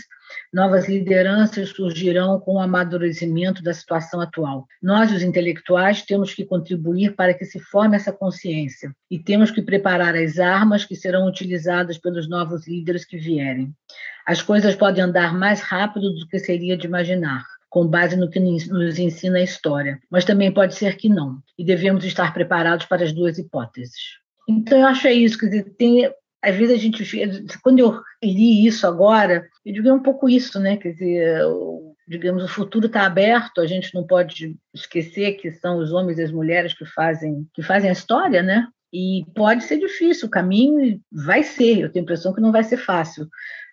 [0.51, 4.65] novas lideranças surgirão com o amadurecimento da situação atual.
[4.81, 9.61] Nós, os intelectuais, temos que contribuir para que se forme essa consciência e temos que
[9.61, 13.71] preparar as armas que serão utilizadas pelos novos líderes que vierem.
[14.25, 18.39] As coisas podem andar mais rápido do que seria de imaginar com base no que
[18.39, 23.03] nos ensina a história, mas também pode ser que não, e devemos estar preparados para
[23.03, 24.24] as duas hipóteses.
[24.47, 27.03] Então, eu acho é isso, quer dizer, tem, às vezes a gente,
[27.63, 31.41] quando eu li isso agora, eu digo é um pouco isso, né, quer dizer,
[32.07, 36.23] digamos, o futuro está aberto, a gente não pode esquecer que são os homens e
[36.23, 41.01] as mulheres que fazem, que fazem a história, né, e pode ser difícil, o caminho
[41.11, 43.27] vai ser, eu tenho a impressão que não vai ser fácil,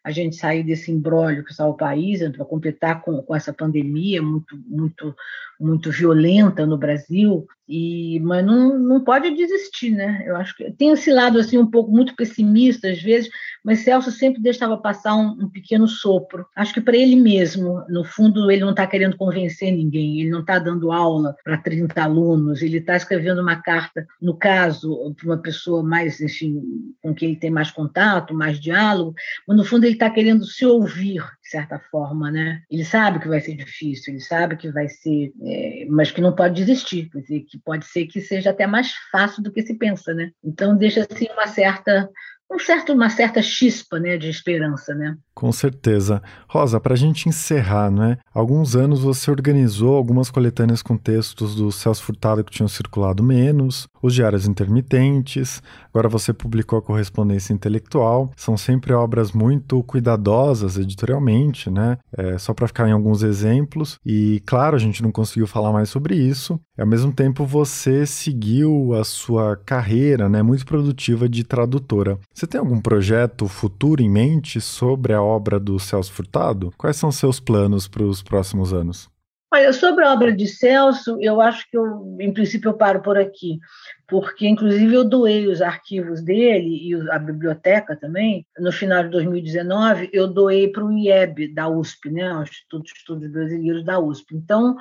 [0.05, 4.21] a gente sair desse embrólio que está o país, para completar com, com essa pandemia
[4.21, 5.15] muito, muito,
[5.61, 10.23] muito violenta no Brasil, e, mas não, não pode desistir, né?
[10.27, 13.31] Eu acho que tem esse lado assim um pouco muito pessimista às vezes,
[13.65, 16.45] mas Celso sempre deixava passar um, um pequeno sopro.
[16.55, 20.41] Acho que para ele mesmo, no fundo, ele não está querendo convencer ninguém, ele não
[20.41, 25.39] está dando aula para 30 alunos, ele está escrevendo uma carta, no caso, para uma
[25.39, 26.61] pessoa mais, enfim,
[27.01, 29.15] com quem ele tem mais contato, mais diálogo,
[29.49, 32.63] mas no fundo ele está querendo se ouvir, certa forma, né?
[32.71, 36.35] Ele sabe que vai ser difícil, ele sabe que vai ser, é, mas que não
[36.35, 39.75] pode desistir, quer dizer, que pode ser que seja até mais fácil do que se
[39.75, 40.31] pensa, né?
[40.43, 42.09] Então deixa assim uma certa
[42.53, 44.95] um certo, uma certa chispa né, de esperança.
[44.95, 45.17] Né?
[45.35, 46.23] Com certeza.
[46.47, 48.19] Rosa, para a gente encerrar, né?
[48.35, 53.89] Alguns anos você organizou algumas coletâneas com textos do Celso Furtado que tinham circulado menos,
[54.03, 58.31] os diários intermitentes, agora você publicou a correspondência intelectual.
[58.37, 61.99] São sempre obras muito cuidadosas editorialmente, né?
[62.17, 63.99] É, só para ficar em alguns exemplos.
[64.05, 66.61] E, claro, a gente não conseguiu falar mais sobre isso.
[66.79, 70.43] Ao mesmo tempo, você seguiu a sua carreira, né?
[70.43, 72.19] Muito produtiva de tradutora.
[72.43, 76.73] Você tem algum projeto futuro em mente sobre a obra do Celso Furtado?
[76.77, 79.09] Quais são seus planos para os próximos anos?
[79.55, 83.17] Olha, sobre a obra de Celso, eu acho que eu, em princípio, eu paro por
[83.17, 83.61] aqui,
[84.09, 88.45] porque, inclusive, eu doei os arquivos dele e a biblioteca também.
[88.59, 92.91] No final de 2019, eu doei para o IEB da USP, né, o Instituto de
[92.91, 94.35] Estudos Brasileiros da USP.
[94.35, 94.77] Então,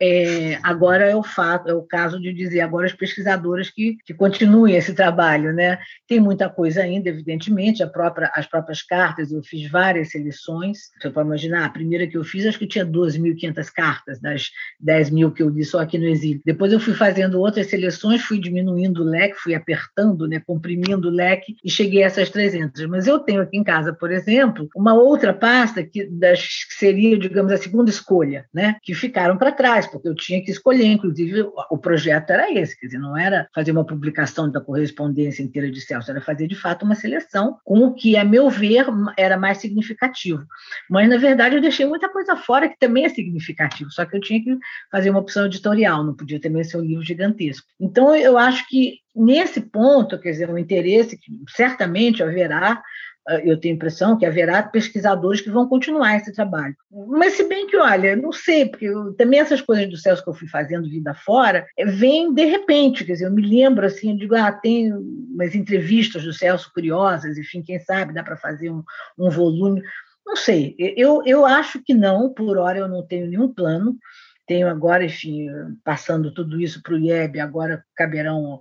[0.00, 4.12] é, agora é o fato, é o caso de dizer agora as pesquisadoras que, que
[4.12, 5.78] continuem esse trabalho, né?
[6.08, 11.28] Tem muita coisa ainda, evidentemente, própria, as próprias cartas, eu fiz várias seleções, você pode
[11.28, 15.42] imaginar, a primeira que eu fiz, acho que tinha 12.500 cartas, das 10 mil que
[15.42, 16.42] eu li só aqui no exílio.
[16.44, 21.12] Depois eu fui fazendo outras seleções, fui diminuindo o leque, fui apertando, né, comprimindo o
[21.12, 22.86] leque e cheguei a essas 300.
[22.86, 27.18] Mas eu tenho aqui em casa, por exemplo, uma outra pasta que, das, que seria,
[27.18, 31.42] digamos, a segunda escolha, né, que ficaram para trás porque eu tinha que escolher, inclusive
[31.70, 35.80] o projeto era esse, quer dizer, não era fazer uma publicação da correspondência inteira de
[35.80, 39.58] Celso, era fazer de fato uma seleção com o que, a meu ver, era mais
[39.58, 40.44] significativo.
[40.88, 44.20] Mas, na verdade, eu deixei muita coisa fora que também é significativo, só que eu
[44.20, 44.56] tinha que
[44.90, 47.66] fazer uma opção editorial, não podia também ser um livro gigantesco.
[47.80, 52.82] Então, eu acho que nesse ponto, quer dizer, o interesse que certamente haverá
[53.44, 56.76] eu tenho a impressão que haverá pesquisadores que vão continuar esse trabalho.
[57.08, 60.28] Mas se bem que, olha, não sei, porque eu, também essas coisas do Celso que
[60.28, 64.10] eu fui fazendo vida fora, eh, vêm de repente, quer dizer, eu me lembro assim,
[64.10, 68.70] eu digo, ah, tem umas entrevistas do Celso curiosas, enfim, quem sabe dá para fazer
[68.70, 68.82] um,
[69.18, 69.82] um volume.
[70.26, 73.96] Não sei, eu, eu acho que não, por hora eu não tenho nenhum plano,
[74.46, 75.48] tenho agora, enfim,
[75.82, 78.60] passando tudo isso para o IEB, agora caberão,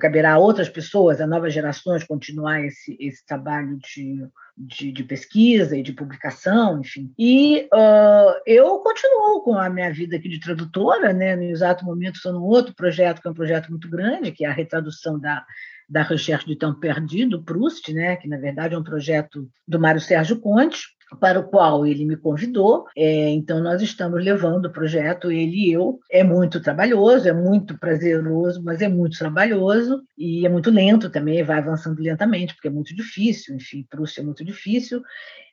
[0.00, 5.76] caberá a outras pessoas, a novas gerações, continuar esse, esse trabalho de, de, de pesquisa
[5.76, 7.12] e de publicação, enfim.
[7.18, 11.36] E uh, eu continuo com a minha vida aqui de tradutora, né?
[11.36, 14.48] no exato momento estou num outro projeto, que é um projeto muito grande, que é
[14.48, 15.44] a retradução da
[15.92, 20.00] da Recherche do Tempo Perdido, Proust, né, que na verdade é um projeto do Mário
[20.00, 20.86] Sérgio Conte,
[21.20, 22.86] para o qual ele me convidou.
[22.96, 26.00] É, então, nós estamos levando o projeto, ele e eu.
[26.10, 31.42] É muito trabalhoso, é muito prazeroso, mas é muito trabalhoso e é muito lento também,
[31.42, 33.56] vai avançando lentamente, porque é muito difícil.
[33.56, 35.02] Enfim, Prússia é muito difícil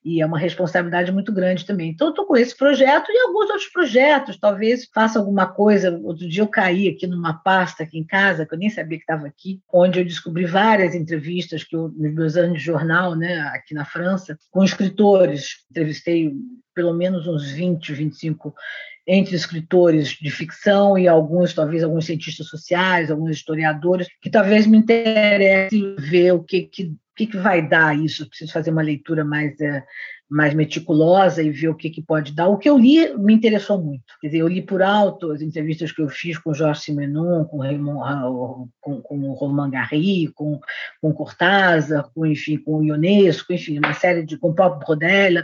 [0.03, 1.89] e é uma responsabilidade muito grande também.
[1.89, 5.99] Então, estou com esse projeto e alguns outros projetos, talvez faça alguma coisa.
[6.03, 9.03] Outro dia eu caí aqui numa pasta aqui em casa, que eu nem sabia que
[9.03, 13.39] estava aqui, onde eu descobri várias entrevistas que eu, nos meus anos de jornal, né,
[13.53, 15.48] aqui na França, com escritores.
[15.69, 16.33] Entrevistei
[16.73, 18.53] pelo menos uns 20, 25
[19.07, 24.77] entre escritores de ficção e alguns, talvez alguns cientistas sociais, alguns historiadores, que talvez me
[24.77, 26.95] interesse ver o que, que
[27.25, 28.27] que, vai dar isso?
[28.27, 29.83] Preciso fazer uma leitura mais, é,
[30.29, 32.47] mais meticulosa e ver o que, que pode dar.
[32.47, 34.03] O que eu li me interessou muito.
[34.21, 37.57] Quer dizer, eu li por alto as entrevistas que eu fiz com Jorge Simenon, com,
[37.57, 38.21] Raymond, ah,
[38.79, 40.59] com, com o Roland Garry, com,
[41.01, 44.37] com Cortázar, com, enfim, com o Ionesco, enfim, uma série de.
[44.37, 45.43] com o próprio Brodella.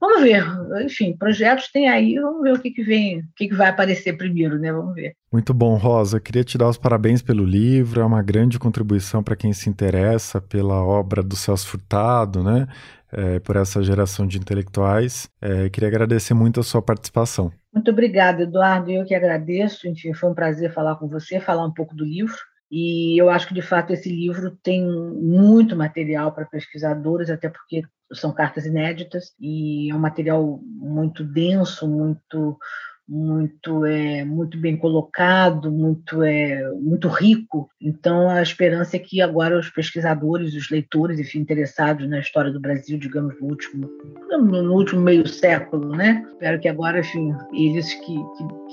[0.00, 0.44] Vamos ver,
[0.84, 4.16] enfim, projetos tem aí, vamos ver o que, que vem, o que, que vai aparecer
[4.16, 4.72] primeiro, né?
[4.72, 5.14] Vamos ver.
[5.32, 6.20] Muito bom, Rosa.
[6.20, 10.40] Queria te dar os parabéns pelo livro, é uma grande contribuição para quem se interessa
[10.40, 12.66] pela obra do Celso Furtado, né?
[13.10, 15.28] É, por essa geração de intelectuais.
[15.40, 17.52] É, queria agradecer muito a sua participação.
[17.72, 18.90] Muito obrigada, Eduardo.
[18.90, 19.86] Eu que agradeço.
[19.88, 22.36] Enfim, foi um prazer falar com você, falar um pouco do livro.
[22.76, 27.84] E eu acho que, de fato, esse livro tem muito material para pesquisadores, até porque
[28.12, 32.58] são cartas inéditas e é um material muito denso, muito
[33.06, 37.68] muito é muito bem colocado, muito é muito rico.
[37.80, 42.58] Então a esperança é que agora os pesquisadores, os leitores, enfim, interessados na história do
[42.58, 43.88] Brasil, digamos no último
[44.32, 46.24] no último meio século, né?
[46.26, 48.16] Espero que agora, enfim, eles que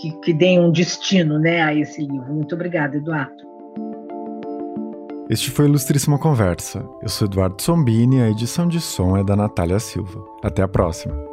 [0.02, 2.34] que, que deem um destino, né, a esse livro.
[2.34, 3.51] Muito obrigada, Eduardo.
[5.32, 6.86] Este foi Ilustríssima Conversa.
[7.02, 10.22] Eu sou Eduardo Sombini e a edição de som é da Natália Silva.
[10.44, 11.31] Até a próxima.